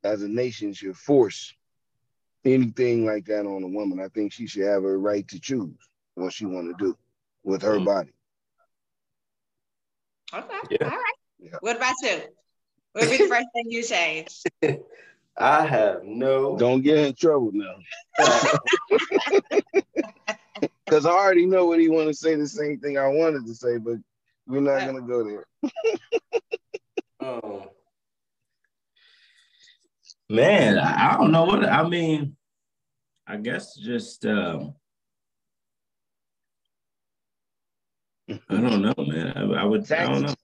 as 0.03 0.21
a 0.23 0.27
nation 0.27 0.73
should 0.73 0.95
force 0.97 1.53
anything 2.45 3.05
like 3.05 3.25
that 3.25 3.45
on 3.45 3.63
a 3.63 3.67
woman. 3.67 3.99
I 3.99 4.07
think 4.09 4.31
she 4.33 4.47
should 4.47 4.63
have 4.65 4.83
a 4.83 4.97
right 4.97 5.27
to 5.27 5.39
choose 5.39 5.75
what 6.15 6.33
she 6.33 6.45
want 6.45 6.67
to 6.77 6.85
do 6.85 6.97
with 7.43 7.61
her 7.63 7.79
Mm. 7.79 7.85
body. 7.85 8.11
Okay. 10.33 10.59
Yeah. 10.71 10.77
All 10.83 10.89
right. 10.89 11.13
Yeah. 11.39 11.57
What 11.61 11.77
about 11.77 11.95
you? 12.01 12.21
What 12.93 13.05
would 13.07 13.11
be 13.11 13.17
the 13.17 13.27
first 13.29 13.47
thing 13.53 13.65
you 13.67 13.83
change? 13.83 14.43
I 15.37 15.65
have 15.65 16.03
no. 16.03 16.57
Don't 16.57 16.81
get 16.81 16.97
in 16.97 17.13
trouble 17.15 17.51
now. 17.53 17.75
Because 20.85 21.05
I 21.05 21.11
already 21.11 21.45
know 21.45 21.65
what 21.67 21.79
he 21.79 21.87
want 21.87 22.07
to 22.07 22.13
say 22.15 22.33
the 22.35 22.47
same 22.47 22.79
thing 22.79 22.97
I 22.97 23.07
wanted 23.07 23.45
to 23.45 23.53
say, 23.53 23.77
but 23.77 23.97
we're 24.47 24.59
not 24.59 24.85
gonna 24.85 25.01
go 25.01 25.23
there. 25.23 25.45
um, 27.19 27.69
Man, 30.29 30.77
I, 30.77 31.13
I 31.13 31.17
don't 31.17 31.31
know 31.31 31.45
what 31.45 31.65
I 31.65 31.87
mean. 31.87 32.35
I 33.25 33.37
guess 33.37 33.75
just 33.75 34.25
um, 34.25 34.75
I 38.29 38.35
don't 38.49 38.81
know, 38.81 38.93
man. 38.97 39.33
I, 39.35 39.61
I 39.61 39.63
would 39.63 39.91
I 39.91 40.05
don't 40.05 40.21
know. 40.21 40.27
Taxes. 40.27 40.37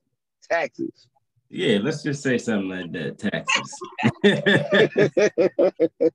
Taxes. 0.50 1.08
Yeah, 1.48 1.78
let's 1.80 2.02
just 2.02 2.22
say 2.22 2.38
something 2.38 2.68
like 2.68 2.92
that. 2.92 3.18
Taxes. 3.18 3.78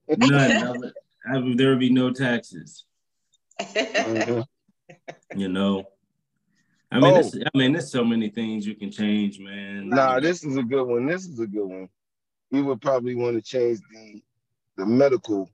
None. 0.18 0.52
I 0.52 0.72
would, 0.72 0.94
I 1.34 1.38
would, 1.38 1.58
there 1.58 1.70
would 1.70 1.80
be 1.80 1.90
no 1.90 2.12
taxes. 2.12 2.84
Mhm. 3.62 4.46
You 5.38 5.48
know. 5.48 5.86
I 6.92 7.00
mean, 7.00 7.14
Oh. 7.14 7.18
this, 7.18 7.38
I 7.38 7.58
mean, 7.58 7.72
there's 7.72 7.90
so 7.90 8.04
many 8.04 8.28
things 8.30 8.68
you 8.68 8.76
can 8.76 8.92
change, 8.92 9.40
man. 9.40 9.88
Nah, 9.88 10.20
this 10.20 10.44
is 10.44 10.58
a 10.58 10.64
good 10.64 10.84
one. 10.86 11.06
This 11.06 11.26
is 11.26 11.40
a 11.40 11.48
good 11.48 11.66
one. 11.66 11.88
We 12.52 12.62
would 12.62 12.82
probably 12.82 13.16
want 13.16 13.36
to 13.36 13.42
change 13.42 13.80
the 13.92 14.22
the 14.78 14.86
medical, 14.86 15.50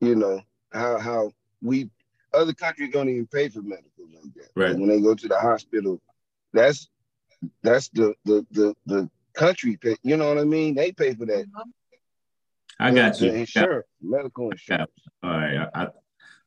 you 0.00 0.14
know, 0.14 0.40
how 0.72 0.98
how 0.98 1.32
we 1.62 1.90
other 2.32 2.52
countries 2.52 2.90
don't 2.92 3.08
even 3.08 3.26
pay 3.26 3.48
for 3.48 3.62
medical 3.62 4.04
like 4.14 4.34
that. 4.34 4.50
Right. 4.54 4.70
Like 4.70 4.78
when 4.78 4.88
they 4.88 5.00
go 5.00 5.14
to 5.14 5.28
the 5.28 5.38
hospital, 5.38 6.00
that's 6.52 6.88
that's 7.62 7.88
the 7.90 8.14
the 8.24 8.46
the 8.50 8.74
the 8.86 9.10
country 9.34 9.76
pay, 9.76 9.96
you 10.02 10.16
know 10.16 10.28
what 10.28 10.38
I 10.38 10.44
mean? 10.44 10.74
They 10.74 10.92
pay 10.92 11.14
for 11.14 11.26
that. 11.26 11.46
I 12.80 12.90
got 12.92 13.20
you. 13.20 13.32
insurance, 13.32 13.86
medical 14.00 14.50
insurance. 14.50 14.90
All 15.22 15.30
right, 15.30 15.68
I, 15.74 15.82
I, 15.82 15.88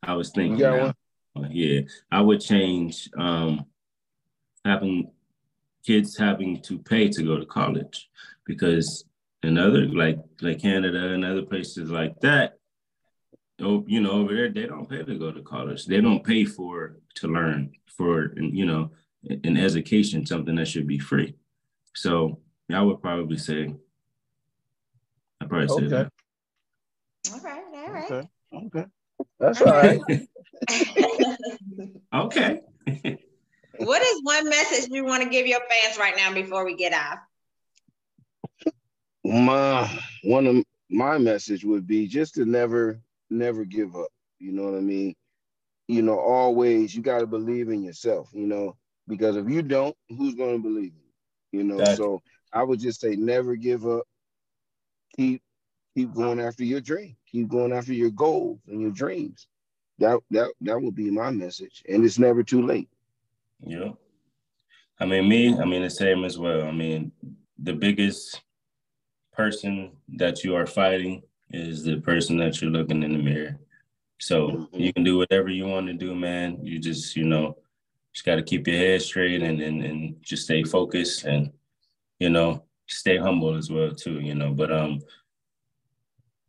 I 0.04 0.14
was 0.14 0.32
thinking. 0.32 0.54
You 0.54 0.60
got 0.60 0.76
now. 0.76 0.94
one? 1.34 1.46
Uh, 1.46 1.50
Yeah, 1.52 1.82
I 2.12 2.22
would 2.22 2.42
change 2.42 3.10
um, 3.18 3.66
having 4.64 5.12
kids 5.86 6.18
having 6.18 6.62
to 6.62 6.78
pay 6.78 7.10
to 7.10 7.24
go 7.24 7.38
to 7.38 7.46
college 7.46 8.10
because 8.52 9.06
in 9.44 9.58
other 9.58 9.88
like 9.88 10.18
like 10.42 10.62
Canada 10.62 11.14
and 11.14 11.24
other 11.24 11.44
places 11.44 11.90
like 11.90 12.20
that, 12.20 12.58
oh, 13.62 13.86
you 13.88 14.02
know, 14.02 14.12
over 14.12 14.36
there 14.36 14.52
they 14.52 14.68
don't 14.68 14.90
pay 14.90 15.04
to 15.04 15.18
go 15.18 15.32
to 15.32 15.42
college. 15.42 15.86
They 15.86 16.02
don't 16.02 16.24
pay 16.24 16.44
for 16.44 16.98
to 17.16 17.28
learn 17.30 17.72
for 17.98 18.34
you 18.38 18.66
know 18.66 18.92
an 19.24 19.56
education, 19.56 20.26
something 20.26 20.56
that 20.56 20.68
should 20.68 20.86
be 20.86 21.00
free. 21.00 21.36
So 21.96 22.40
I 22.74 22.82
would 22.82 23.02
probably 23.02 23.38
say, 23.38 23.74
I 25.40 25.46
probably 25.46 25.68
say 25.70 25.86
Okay. 25.86 25.88
that. 25.88 26.12
all 27.32 27.40
right. 27.40 27.64
All 27.74 27.94
right. 27.94 28.12
Okay. 28.12 28.28
Okay. 28.66 28.86
That's 29.40 29.62
all 29.62 29.68
right. 29.72 30.02
okay. 32.14 32.60
what 33.78 34.02
is 34.02 34.22
one 34.24 34.50
message 34.50 34.90
you 34.92 35.06
want 35.06 35.24
to 35.24 35.30
give 35.30 35.48
your 35.48 35.62
fans 35.70 35.98
right 35.98 36.16
now 36.18 36.34
before 36.34 36.66
we 36.66 36.76
get 36.76 36.94
off? 36.94 37.20
My 39.32 40.00
one 40.24 40.48
of 40.48 40.64
my 40.90 41.18
message 41.18 41.64
would 41.64 41.88
be 41.88 42.08
just 42.08 42.36
to 42.36 42.46
never 42.46 43.00
never 43.30 43.66
give 43.66 43.96
up. 43.96 44.10
You 44.40 44.52
know 44.52 44.64
what 44.64 44.78
i 44.78 44.82
mean? 44.82 45.16
You 45.88 46.02
know 46.02 46.20
always 46.20 46.96
you 46.96 47.02
got 47.02 47.20
to 47.20 47.28
believe 47.28 47.70
in 47.70 47.84
yourself 47.84 48.30
you 48.34 48.48
know? 48.48 48.76
Because 49.08 49.36
if 49.36 49.50
you 49.50 49.62
don't 49.62 49.96
who's 50.10 50.36
going 50.36 50.58
to 50.58 50.62
believe 50.62 50.94
you? 50.94 51.60
You 51.60 51.64
know 51.64 51.78
Gotcha. 51.78 51.96
so 51.96 52.22
i 52.54 52.64
would 52.64 52.80
just 52.80 53.00
say 53.02 53.16
never 53.16 53.56
give 53.56 53.88
up. 53.88 54.04
Keep 55.16 55.42
keep 55.96 56.14
going 56.14 56.40
after 56.40 56.64
your 56.64 56.82
dream. 56.82 57.16
Keep 57.32 57.50
going 57.50 57.74
after 57.74 57.94
your 57.94 58.12
goals 58.12 58.60
and 58.68 58.82
your 58.82 58.92
dreams. 58.92 59.48
That 60.00 60.20
that 60.32 60.52
that 60.62 60.82
would 60.82 60.96
be 60.96 61.10
my 61.10 61.32
message 61.32 61.84
and 61.88 62.04
it's 62.04 62.20
never 62.20 62.44
too 62.44 62.66
late. 62.66 62.90
Yeah. 63.66 63.92
I 65.00 65.06
mean, 65.06 65.28
me, 65.28 65.58
I 65.58 65.66
mean, 65.66 65.82
the 65.82 65.90
same 65.90 66.24
as 66.24 66.38
well. 66.38 66.62
I 66.62 66.72
mean, 66.72 67.12
the 67.58 67.74
biggest 67.74 68.42
person 69.42 69.92
that 70.18 70.44
you 70.44 70.56
are 70.56 70.68
fighting 70.68 71.24
is 71.50 71.84
the 71.84 72.00
person 72.02 72.38
that 72.38 72.62
you're 72.62 72.70
looking 72.78 73.02
in 73.02 73.14
the 73.14 73.24
mirror. 73.30 73.60
So 74.20 74.38
Mhm. 74.50 74.80
you 74.86 74.94
can 74.94 75.04
do 75.04 75.18
whatever 75.18 75.50
you 75.50 75.66
want 75.66 75.88
to 75.88 75.94
do, 75.94 76.14
man. 76.14 76.64
You 76.64 76.78
just, 76.80 77.16
you 77.16 77.24
know, 77.24 77.58
just 78.14 78.26
got 78.26 78.36
to 78.36 78.44
keep 78.44 78.68
your 78.68 78.78
head 78.78 79.02
straight 79.02 79.42
and, 79.42 79.60
and, 79.60 79.84
and 79.84 80.22
just 80.22 80.44
stay 80.44 80.64
focused 80.64 81.26
and, 81.26 81.52
you 82.20 82.30
know, 82.30 82.64
stay 82.88 83.18
humble 83.18 83.56
as 83.56 83.72
well, 83.72 83.92
too, 84.04 84.20
you 84.20 84.36
know. 84.36 84.54
But, 84.54 84.72
um, 84.72 85.02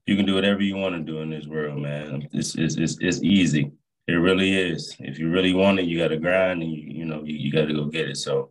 you 0.06 0.16
can 0.16 0.26
do 0.26 0.34
whatever 0.34 0.60
you 0.60 0.76
want 0.76 0.94
to 0.96 1.12
do 1.12 1.20
in 1.20 1.30
this 1.30 1.46
world, 1.46 1.80
man. 1.80 2.28
It's, 2.32 2.54
it's, 2.56 2.76
it's, 2.76 2.98
it's 3.00 3.22
easy. 3.22 3.72
It 4.08 4.14
really 4.28 4.52
is. 4.70 4.94
If 4.98 5.18
you 5.18 5.30
really 5.30 5.54
want 5.54 5.78
it, 5.78 5.86
you 5.86 5.96
got 5.96 6.08
to 6.08 6.18
grind 6.18 6.62
and 6.62 6.70
you, 6.70 6.82
you 6.98 7.04
know, 7.06 7.22
you, 7.24 7.36
you 7.36 7.52
got 7.52 7.68
to 7.68 7.74
go 7.74 7.86
get 7.86 8.10
it. 8.10 8.16
So, 8.16 8.50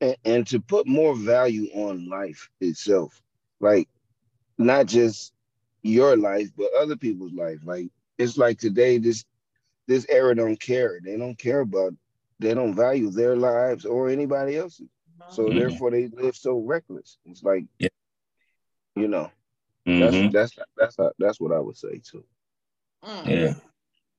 and, 0.00 0.16
and 0.24 0.46
to 0.48 0.60
put 0.60 0.86
more 0.86 1.16
value 1.16 1.68
on 1.74 2.08
life 2.08 2.48
itself 2.60 3.22
like 3.60 3.88
not 4.58 4.86
just 4.86 5.32
your 5.82 6.16
life 6.16 6.48
but 6.56 6.68
other 6.78 6.96
people's 6.96 7.32
life 7.32 7.58
like 7.64 7.88
it's 8.18 8.36
like 8.36 8.58
today 8.58 8.98
this 8.98 9.24
this 9.86 10.06
era 10.08 10.34
don't 10.34 10.60
care 10.60 11.00
they 11.04 11.16
don't 11.16 11.38
care 11.38 11.60
about 11.60 11.92
they 12.38 12.54
don't 12.54 12.74
value 12.74 13.10
their 13.10 13.36
lives 13.36 13.84
or 13.84 14.08
anybody 14.08 14.56
else's 14.56 14.88
so 15.28 15.50
Mhm. 15.50 15.56
therefore 15.56 15.90
they 15.90 16.08
live 16.08 16.36
so 16.36 16.58
reckless 16.58 17.18
it's 17.26 17.42
like 17.42 17.64
Yeah. 17.78 17.88
you 18.96 19.08
know 19.08 19.30
mhm. 19.86 20.32
that's 20.32 20.54
that's 20.56 20.66
that's 20.76 20.96
how, 20.96 21.12
that's 21.18 21.40
what 21.40 21.52
i 21.52 21.58
would 21.58 21.76
say 21.76 22.00
too 22.04 22.24
Mm. 23.04 23.28
yeah. 23.28 23.54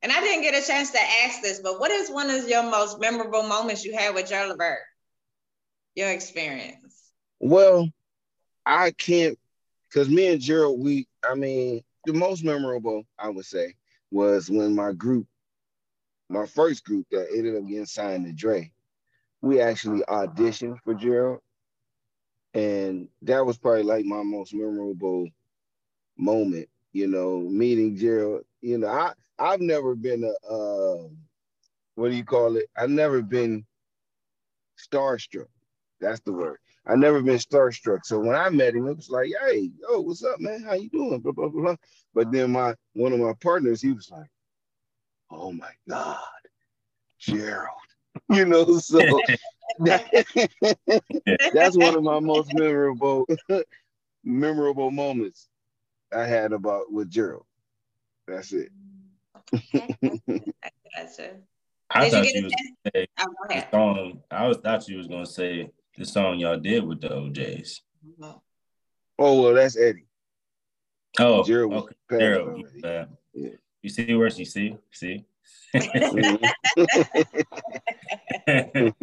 And 0.01 0.11
I 0.11 0.21
didn't 0.21 0.43
get 0.43 0.53
a 0.53 0.65
chance 0.65 0.91
to 0.91 0.99
ask 1.25 1.41
this, 1.41 1.59
but 1.59 1.79
what 1.79 1.91
is 1.91 2.09
one 2.09 2.29
of 2.29 2.47
your 2.47 2.63
most 2.63 2.99
memorable 3.01 3.43
moments 3.43 3.83
you 3.83 3.93
had 3.97 4.13
with 4.15 4.29
Gerald 4.29 4.51
Levert? 4.51 4.79
Your 5.95 6.09
experience. 6.09 7.11
Well, 7.39 7.89
I 8.67 8.91
can't 8.91 9.39
because 9.89 10.09
me 10.09 10.27
and 10.27 10.41
Gerald, 10.41 10.79
we 10.81 11.07
I 11.23 11.35
mean, 11.35 11.83
the 12.05 12.13
most 12.13 12.43
memorable 12.43 13.05
I 13.17 13.29
would 13.29 13.45
say 13.45 13.75
was 14.11 14.49
when 14.49 14.75
my 14.75 14.91
group, 14.91 15.27
my 16.29 16.45
first 16.45 16.83
group 16.83 17.07
that 17.11 17.29
ended 17.33 17.55
up 17.55 17.67
getting 17.67 17.85
signed 17.85 18.25
to 18.25 18.33
Dre, 18.33 18.71
we 19.41 19.61
actually 19.61 20.01
auditioned 20.01 20.79
for 20.83 20.93
Gerald. 20.93 21.41
And 22.53 23.07
that 23.21 23.45
was 23.45 23.57
probably 23.57 23.83
like 23.83 24.05
my 24.05 24.23
most 24.23 24.53
memorable 24.53 25.29
moment, 26.17 26.69
you 26.91 27.07
know, 27.07 27.39
meeting 27.39 27.95
Gerald. 27.95 28.43
You 28.61 28.79
know, 28.79 28.87
I 28.87 29.13
I've 29.39 29.61
never 29.61 29.95
been 29.95 30.23
a 30.23 30.53
uh, 30.53 31.07
what 31.95 32.09
do 32.09 32.15
you 32.17 32.25
call 32.25 32.57
it? 32.57 32.65
I've 32.77 32.89
never 32.89 33.21
been 33.21 33.65
starstruck. 34.77 35.47
That's 35.99 36.19
the 36.21 36.33
word. 36.33 36.59
I 36.87 36.95
never 36.95 37.21
been 37.21 37.35
starstruck. 37.37 38.05
So 38.05 38.19
when 38.19 38.35
I 38.35 38.49
met 38.49 38.73
him, 38.73 38.87
it 38.87 38.95
was 38.95 39.09
like, 39.09 39.29
hey, 39.45 39.69
yo, 39.81 39.99
what's 40.01 40.23
up, 40.23 40.39
man? 40.39 40.63
How 40.63 40.73
you 40.73 40.89
doing? 40.89 41.19
Blah, 41.19 41.33
blah, 41.33 41.49
blah, 41.49 41.61
blah. 41.61 41.75
But 42.13 42.31
then 42.31 42.51
my 42.51 42.75
one 42.93 43.11
of 43.11 43.19
my 43.19 43.33
partners, 43.41 43.81
he 43.81 43.91
was 43.91 44.09
like, 44.09 44.29
oh 45.29 45.51
my 45.51 45.71
God, 45.89 46.17
Gerald. 47.19 47.73
You 48.31 48.45
know, 48.45 48.65
so 48.79 49.21
that- 49.81 50.09
that's 51.53 51.77
one 51.77 51.93
of 51.95 52.01
my 52.03 52.19
most 52.19 52.51
memorable 52.53 53.27
memorable 54.23 54.89
moments 54.89 55.49
I 56.11 56.25
had 56.25 56.51
about 56.51 56.91
with 56.91 57.11
Gerald. 57.11 57.45
That's 58.27 58.53
it. 58.53 58.69
Okay. 59.63 59.85
Gotcha. 60.95 61.37
I 61.91 62.05
Did 62.05 62.11
thought 62.11 62.23
get 62.23 62.33
you 62.33 62.43
was 62.45 62.53
chance? 62.53 62.71
gonna 62.83 62.91
say 62.95 63.07
Oh, 63.19 63.25
go 63.47 63.55
the 63.55 63.65
song. 63.71 64.23
I 64.31 64.47
was 64.47 64.57
thought 64.57 64.87
you 64.87 64.97
was 64.97 65.07
gonna 65.07 65.25
say 65.25 65.69
the 65.97 66.05
song 66.05 66.39
y'all 66.39 66.59
did 66.59 66.83
with 66.85 67.01
the 67.01 67.11
O'Jays. 67.13 67.81
Oh 69.19 69.41
well, 69.41 69.53
that's 69.53 69.77
Eddie. 69.77 70.05
Oh, 71.19 71.43
Gerald 71.43 71.73
was 71.73 71.83
okay. 71.83 71.95
Gerald, 72.19 72.49
already. 72.49 72.83
uh, 72.83 73.05
Yeah. 73.33 73.49
You 73.81 73.89
see 73.89 74.13
where 74.15 74.29
she 74.29 74.45
see 74.45 74.75
see. 74.91 75.25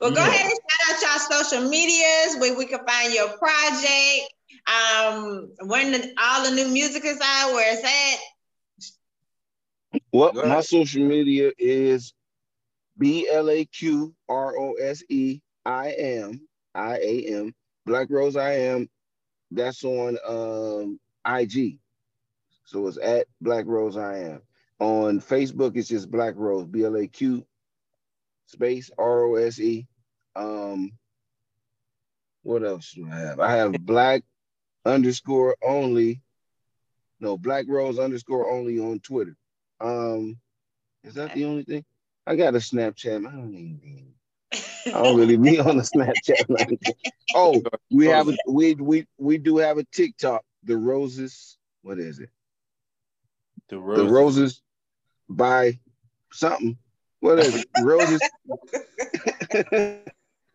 Well, 0.00 0.10
go 0.10 0.20
Yeah. 0.20 0.28
ahead 0.28 0.50
and 0.50 0.60
shout 0.68 0.90
out 0.90 1.02
y'all 1.30 1.42
social 1.44 1.68
medias 1.70 2.36
where 2.38 2.56
we 2.56 2.66
can 2.66 2.84
find 2.86 3.12
your 3.14 3.28
project. 3.38 4.32
Um, 4.66 5.52
when 5.68 5.92
the, 5.92 6.12
all 6.20 6.44
the 6.44 6.50
new 6.54 6.68
music 6.68 7.04
is 7.04 7.18
out, 7.22 7.52
where 7.52 7.72
it's 7.72 7.84
at. 7.84 8.18
Well, 10.12 10.32
my 10.34 10.60
social 10.60 11.04
media 11.04 11.52
is 11.58 12.12
B 12.98 13.28
L 13.30 13.48
A 13.50 13.64
Q 13.64 14.14
R 14.28 14.58
O 14.58 14.72
S 14.74 15.02
E 15.08 15.40
I 15.66 15.88
am 15.98 16.40
I 16.74 16.96
A 16.98 17.26
M 17.26 17.54
Black 17.84 18.08
Rose 18.08 18.36
I 18.36 18.52
am. 18.52 18.88
That's 19.50 19.84
on 19.84 20.16
um, 20.26 21.00
IG. 21.26 21.78
So 22.64 22.86
it's 22.86 22.98
at 22.98 23.26
Black 23.40 23.66
Rose 23.66 23.96
I 23.96 24.18
am. 24.18 24.42
On 24.78 25.20
Facebook, 25.20 25.76
it's 25.76 25.88
just 25.88 26.10
Black 26.10 26.34
Rose 26.36 26.66
B 26.66 26.84
L 26.84 26.96
A 26.96 27.06
Q 27.08 27.44
space 28.46 28.90
R 28.96 29.24
O 29.24 29.34
S 29.34 29.58
E. 29.58 29.86
Um, 30.36 30.92
what 32.42 32.62
else 32.62 32.92
do 32.92 33.08
I 33.10 33.16
have? 33.16 33.40
I 33.40 33.52
have 33.56 33.72
Black 33.72 34.22
underscore 34.84 35.56
only. 35.64 36.22
No, 37.18 37.36
Black 37.36 37.64
Rose 37.66 37.98
underscore 37.98 38.50
only 38.52 38.78
on 38.78 39.00
Twitter. 39.00 39.36
Um, 39.80 40.38
is 41.02 41.14
that 41.14 41.34
the 41.34 41.44
only 41.44 41.64
thing? 41.64 41.84
I 42.26 42.36
got 42.36 42.54
a 42.54 42.58
Snapchat. 42.58 43.26
I 43.26 43.30
don't 43.30 43.54
even. 43.54 44.15
I 44.86 45.02
don't 45.02 45.18
really 45.18 45.36
be 45.36 45.58
on 45.58 45.76
the 45.76 45.82
Snapchat 45.82 46.48
like 46.48 46.68
that. 46.68 46.94
Oh, 47.34 47.62
oh, 47.64 47.78
we 47.90 48.08
oh. 48.08 48.12
have 48.12 48.28
a, 48.28 48.36
we 48.48 48.74
we 48.74 49.06
we 49.18 49.38
do 49.38 49.58
have 49.58 49.78
a 49.78 49.84
TikTok. 49.84 50.44
The 50.64 50.76
roses. 50.76 51.58
What 51.82 51.98
is 51.98 52.18
it? 52.18 52.30
The 53.68 53.78
roses. 53.78 54.04
The 54.04 54.12
roses 54.12 54.62
by 55.28 55.78
something. 56.32 56.76
What 57.20 57.38
is 57.38 57.56
it? 57.56 57.66
Roses. 57.82 58.20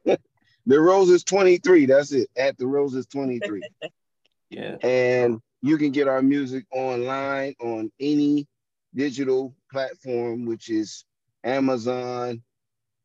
the 0.65 0.79
roses 0.79 1.23
23. 1.23 1.85
That's 1.85 2.11
it. 2.11 2.29
At 2.37 2.57
the 2.57 2.67
roses 2.67 3.05
23. 3.07 3.61
Yeah. 4.49 4.75
And 4.83 5.41
you 5.61 5.77
can 5.77 5.91
get 5.91 6.07
our 6.07 6.21
music 6.21 6.65
online 6.71 7.55
on 7.61 7.91
any 7.99 8.47
digital 8.93 9.55
platform, 9.71 10.45
which 10.45 10.69
is 10.69 11.05
Amazon, 11.43 12.41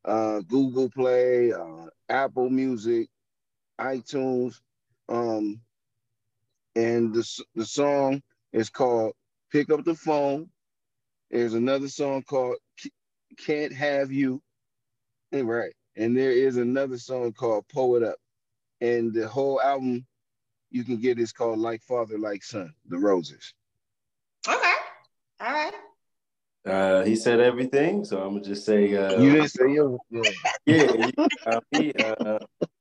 uh, 0.07 0.39
Google 0.39 0.89
Play, 0.89 1.51
uh, 1.51 1.87
Apple 2.09 2.49
Music, 2.49 3.09
iTunes. 3.79 4.59
Um, 5.09 5.61
and 6.75 7.13
the, 7.13 7.27
the 7.55 7.65
song 7.65 8.21
is 8.53 8.69
called 8.69 9.13
Pick 9.51 9.69
Up 9.69 9.83
the 9.83 9.95
Phone. 9.95 10.49
There's 11.29 11.53
another 11.53 11.89
song 11.89 12.23
called 12.23 12.55
Can't 13.37 13.73
Have 13.73 14.11
You. 14.11 14.41
Right. 15.31 15.73
And 15.97 16.15
there 16.15 16.31
is 16.31 16.57
another 16.57 16.97
song 16.97 17.33
called 17.33 17.67
Pull 17.67 17.97
It 17.97 18.03
Up. 18.03 18.17
And 18.79 19.13
the 19.13 19.27
whole 19.27 19.61
album 19.61 20.05
you 20.69 20.83
can 20.83 20.97
get 20.97 21.19
is 21.19 21.33
called 21.33 21.59
Like 21.59 21.81
Father, 21.81 22.17
Like 22.17 22.43
Son, 22.43 22.73
The 22.87 22.97
Roses. 22.97 23.53
Okay. 24.47 24.73
All 25.41 25.51
right. 25.51 25.73
Uh, 26.67 27.03
he 27.03 27.15
said 27.15 27.39
everything, 27.39 28.03
so 28.03 28.21
I'm 28.21 28.33
gonna 28.33 28.43
just 28.43 28.65
say. 28.65 28.93
Uh, 28.93 29.19
you 29.21 29.31
didn't 29.31 29.49
say 29.49 29.71
your. 29.71 29.97
Yeah, 30.09 30.31
yeah 30.65 31.59
me 31.71 31.93
uh, 31.93 32.39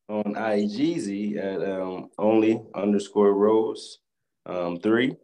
on 0.08 0.34
IGZ 0.34 1.36
at 1.38 1.62
um, 1.70 2.08
only 2.18 2.60
underscore 2.74 3.32
rose 3.32 3.98
um, 4.44 4.80
three, 4.80 5.16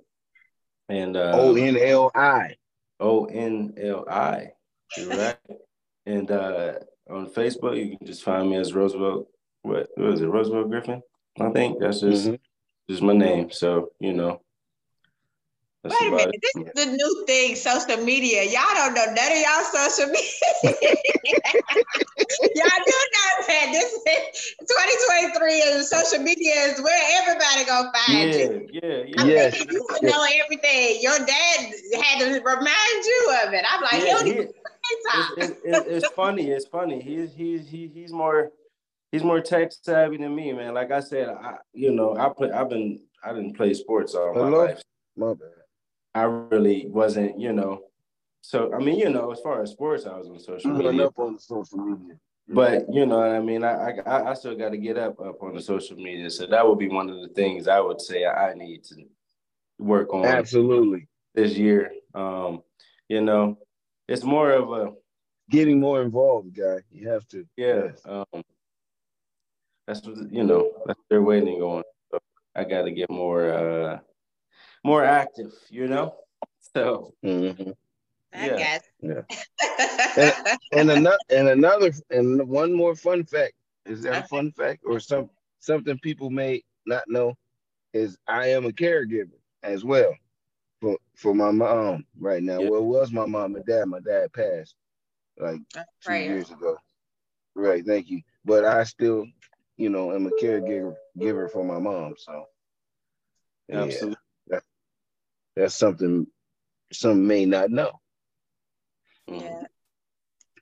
and 0.89 1.17
uh, 1.17 1.33
O 1.35 1.57
N 1.57 1.77
L 1.77 2.11
I. 2.15 2.55
O 3.01 3.25
N 3.25 3.75
L 3.77 4.05
I. 4.09 4.53
Right. 5.09 5.37
and 6.07 6.31
uh, 6.31 6.75
on 7.11 7.31
Facebook, 7.31 7.77
you 7.77 7.97
can 7.97 8.07
just 8.07 8.23
find 8.23 8.49
me 8.49 8.57
as 8.57 8.75
Roosevelt. 8.75 9.27
What, 9.63 9.89
was 9.97 10.21
it? 10.21 10.27
Roosevelt 10.27 10.71
Griffin. 10.71 11.03
I 11.41 11.51
think 11.51 11.81
that's 11.81 12.01
just 12.01 12.27
mm-hmm. 12.27 12.35
just 12.89 13.03
my 13.03 13.15
name. 13.15 13.51
So 13.51 13.91
you 13.99 14.13
know, 14.13 14.43
that's 15.83 16.01
Wait 16.01 16.12
a 16.12 16.16
minute, 16.16 16.37
this 16.41 16.64
is 16.64 16.72
the 16.74 16.93
new 16.93 17.24
thing, 17.26 17.57
social 17.57 18.05
media. 18.05 18.45
Y'all 18.45 18.62
don't 18.74 18.95
know 18.95 19.05
none 19.07 19.33
of 19.33 19.39
y'all 19.39 19.64
social 19.64 20.07
media. 20.07 20.30
y'all 22.55 22.83
do 22.87 22.99
know 23.11 23.33
that 23.49 23.68
this 23.72 23.93
is 23.93 24.55
2023 24.61 25.62
and 25.66 25.85
social 25.85 26.22
media 26.22 26.55
is 26.66 26.80
where 26.80 27.03
everybody 27.20 27.64
gonna 27.66 27.91
find 28.07 28.30
yeah, 28.30 28.39
you. 28.39 28.68
Yeah, 28.70 29.03
yeah, 29.07 29.14
I'm 29.18 29.28
yeah. 29.28 29.51
thinking 29.51 29.74
you 29.74 29.87
would 29.91 30.03
know 30.05 30.24
everything. 30.45 30.99
Your 31.01 31.18
dad 31.18 31.74
had 32.01 32.20
to 32.20 32.41
remind 32.41 33.05
you 33.05 33.37
of 33.45 33.53
it. 33.53 33.64
I'm 33.68 33.83
like, 33.83 34.05
yeah, 34.05 34.22
he, 34.22 34.30
it's, 34.30 35.33
it's, 35.37 35.61
it's, 35.64 35.87
it's 35.89 36.09
funny. 36.14 36.51
It's 36.51 36.66
funny. 36.66 37.01
He's 37.01 37.35
he's 37.35 37.68
he, 37.68 37.89
he's 37.89 38.12
more 38.12 38.53
he's 39.11 39.24
more 39.24 39.41
tech 39.41 39.72
savvy 39.72 40.16
than 40.18 40.33
me, 40.33 40.53
man. 40.53 40.74
Like 40.74 40.93
I 40.93 41.01
said, 41.01 41.28
I 41.28 41.57
you 41.72 41.91
know 41.91 42.16
I 42.16 42.28
play. 42.28 42.53
I've 42.53 42.68
been 42.68 43.01
I 43.24 43.33
didn't 43.33 43.57
play 43.57 43.74
sports 43.74 44.14
all 44.14 44.33
my 44.33 44.43
Hello? 44.43 44.64
life. 44.66 44.80
My 45.16 45.35
bad. 45.35 45.62
I 46.15 46.23
really 46.23 46.87
wasn't, 46.89 47.41
you 47.41 47.53
know. 47.53 47.81
So 48.43 48.73
I 48.75 48.79
mean, 48.79 48.99
you 48.99 49.09
know, 49.09 49.31
as 49.31 49.41
far 49.41 49.63
as 49.63 49.71
sports, 49.71 50.05
I 50.07 50.17
was 50.17 50.29
on 50.29 50.39
social 50.39 50.73
media. 50.73 51.07
up 51.07 51.19
on 51.19 51.39
social 51.39 51.79
media. 51.79 52.17
But 52.49 52.93
you 52.93 53.07
know 53.07 53.19
what 53.19 53.31
I 53.31 53.41
mean. 53.41 53.65
I 53.65 53.99
I, 54.05 54.31
I 54.31 54.35
still 54.35 54.57
got 54.57 54.71
to 54.71 54.77
get 54.77 54.99
up 54.99 55.21
up 55.21 55.43
on 55.43 55.55
the 55.55 55.63
social 55.63 55.97
media. 55.97 56.29
So 56.29 56.47
that 56.47 56.67
would 56.67 56.79
be 56.79 56.89
one 56.89 57.09
of 57.09 57.21
the 57.21 57.29
things 57.29 57.69
I 57.69 57.81
would 57.81 58.01
say 58.01 58.27
I 58.27 58.53
need 58.55 58.85
to 58.85 58.97
work 59.79 60.13
on. 60.13 60.25
Absolutely. 60.27 61.09
This 61.35 61.57
year, 61.57 61.93
um, 62.15 62.63
you 63.09 63.21
know, 63.21 63.59
it's 64.09 64.25
more 64.25 64.51
of 64.51 64.73
a 64.73 64.93
getting 65.49 65.81
more 65.81 66.03
involved, 66.03 66.55
guy. 66.55 66.81
You 66.91 67.09
have 67.09 67.27
to. 67.29 67.47
Yeah. 67.57 67.85
Yes. 67.87 68.03
Um, 68.05 68.43
that's 69.87 70.03
what 70.03 70.33
you 70.33 70.45
know. 70.45 70.73
That's 70.87 71.01
their 71.09 71.23
waiting 71.23 71.63
on. 71.63 71.85
So 72.11 72.19
I 72.57 72.65
got 72.65 72.83
to 72.83 72.91
get 72.91 73.09
more. 73.09 73.51
uh 73.53 73.99
more 74.85 75.05
active, 75.05 75.53
you 75.70 75.87
know. 75.87 76.14
So 76.74 77.14
mm-hmm. 77.24 77.70
I 78.35 78.47
yeah. 78.47 78.57
guess. 78.57 78.83
Yeah. 79.01 79.22
and, 80.16 80.59
and 80.72 80.91
another 80.91 81.18
and 81.30 81.49
another 81.49 81.93
and 82.11 82.49
one 82.49 82.72
more 82.72 82.95
fun 82.95 83.24
fact. 83.24 83.55
Is 83.85 84.03
that 84.03 84.24
a 84.24 84.28
fun 84.28 84.53
fact 84.53 84.83
or 84.87 85.01
some 85.01 85.28
something 85.59 85.99
people 85.99 86.30
may 86.30 86.62
not 86.87 87.03
know? 87.09 87.35
Is 87.93 88.16
I 88.26 88.49
am 88.49 88.64
a 88.64 88.70
caregiver 88.70 89.39
as 89.62 89.85
well 89.85 90.14
for 90.80 90.99
for 91.14 91.35
my 91.35 91.51
mom 91.51 92.05
right 92.18 92.43
now. 92.43 92.59
Yeah. 92.59 92.70
Well, 92.70 92.80
it 92.80 92.87
was 92.87 93.12
my 93.12 93.26
mom 93.26 93.55
and 93.55 93.64
dad. 93.64 93.87
My 93.87 94.01
dad 94.01 94.33
passed 94.33 94.74
like 95.39 95.61
two 96.05 96.14
years 96.14 96.51
ago. 96.51 96.76
Right, 97.55 97.85
thank 97.87 98.11
you. 98.11 98.22
But 98.45 98.64
I 98.64 98.85
still, 98.85 99.26
you 99.76 99.91
know, 99.91 100.12
am 100.12 100.26
a 100.26 100.30
caregiver 100.30 100.95
giver 101.18 101.49
for 101.49 101.64
my 101.64 101.78
mom. 101.78 102.14
So 102.18 102.47
yeah. 103.68 103.83
absolutely. 103.83 104.16
That's 105.57 105.75
something 105.75 106.27
some 106.93 107.27
may 107.27 107.47
not 107.47 107.71
know. 107.71 108.01
Yeah. 109.27 109.65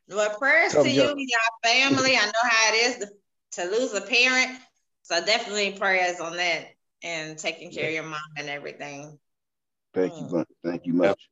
Well, 0.08 0.36
prayers 0.38 0.72
to 0.72 0.88
you 0.88 1.08
and 1.08 1.20
your 1.20 1.40
family. 1.64 2.16
I 2.16 2.26
know 2.26 2.48
how 2.48 2.74
it 2.74 2.76
is 2.76 2.96
to, 2.96 3.62
to 3.62 3.70
lose 3.70 3.94
a 3.94 4.00
parent. 4.00 4.58
So 5.02 5.24
definitely 5.24 5.72
prayers 5.72 6.20
on 6.20 6.36
that 6.36 6.66
and 7.02 7.38
taking 7.38 7.70
care 7.70 7.84
yeah. 7.84 7.88
of 7.88 7.94
your 7.94 8.04
mom 8.04 8.20
and 8.36 8.48
everything. 8.48 9.18
Thank 9.94 10.12
mm. 10.12 10.30
you. 10.30 10.44
Thank 10.64 10.86
you 10.86 10.94
much. 10.94 11.28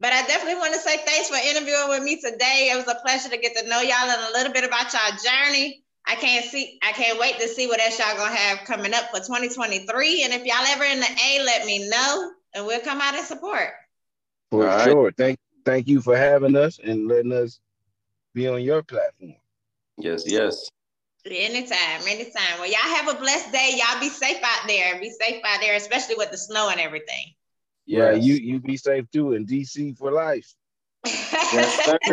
But 0.00 0.12
I 0.12 0.22
definitely 0.26 0.56
want 0.56 0.74
to 0.74 0.80
say 0.80 0.96
thanks 0.98 1.28
for 1.28 1.36
interviewing 1.36 1.88
with 1.90 2.02
me 2.02 2.20
today. 2.20 2.70
It 2.72 2.76
was 2.76 2.88
a 2.88 2.98
pleasure 3.00 3.28
to 3.28 3.36
get 3.36 3.56
to 3.56 3.68
know 3.68 3.80
y'all 3.80 4.08
and 4.08 4.30
a 4.30 4.32
little 4.32 4.52
bit 4.52 4.64
about 4.64 4.92
y'all 4.92 5.18
journey. 5.18 5.84
I 6.06 6.14
can't 6.14 6.44
see, 6.44 6.78
I 6.82 6.92
can't 6.92 7.20
wait 7.20 7.38
to 7.38 7.48
see 7.48 7.66
what 7.66 7.80
else 7.80 7.98
y'all 7.98 8.16
gonna 8.16 8.34
have 8.34 8.66
coming 8.66 8.94
up 8.94 9.10
for 9.10 9.18
2023. 9.18 10.24
And 10.24 10.32
if 10.32 10.44
y'all 10.44 10.66
ever 10.66 10.84
in 10.84 11.00
the 11.00 11.06
A, 11.06 11.44
let 11.44 11.66
me 11.66 11.88
know 11.88 12.32
and 12.54 12.66
we'll 12.66 12.80
come 12.80 13.00
out 13.00 13.14
and 13.14 13.24
support. 13.24 13.70
For 14.50 14.68
All 14.68 14.84
sure. 14.84 15.04
Right. 15.04 15.16
Thank 15.16 15.38
thank 15.64 15.88
you 15.88 16.00
for 16.00 16.16
having 16.16 16.56
us 16.56 16.78
and 16.82 17.06
letting 17.06 17.32
us 17.32 17.60
be 18.34 18.48
on 18.48 18.62
your 18.62 18.82
platform. 18.82 19.34
Yes, 19.98 20.24
yes. 20.26 20.68
Anytime, 21.26 22.00
anytime. 22.08 22.58
Well, 22.58 22.66
y'all 22.70 22.94
have 22.96 23.08
a 23.08 23.18
blessed 23.18 23.52
day. 23.52 23.72
Y'all 23.76 24.00
be 24.00 24.08
safe 24.08 24.38
out 24.42 24.66
there. 24.66 24.98
Be 24.98 25.10
safe 25.10 25.42
out 25.44 25.60
there, 25.60 25.76
especially 25.76 26.14
with 26.14 26.30
the 26.30 26.38
snow 26.38 26.70
and 26.70 26.80
everything. 26.80 27.34
Yeah, 27.84 28.12
you 28.12 28.34
you 28.34 28.60
be 28.60 28.76
safe 28.76 29.10
too 29.10 29.34
in 29.34 29.46
DC 29.46 29.98
for 29.98 30.10
life. 30.12 30.54
yes, 31.06 31.98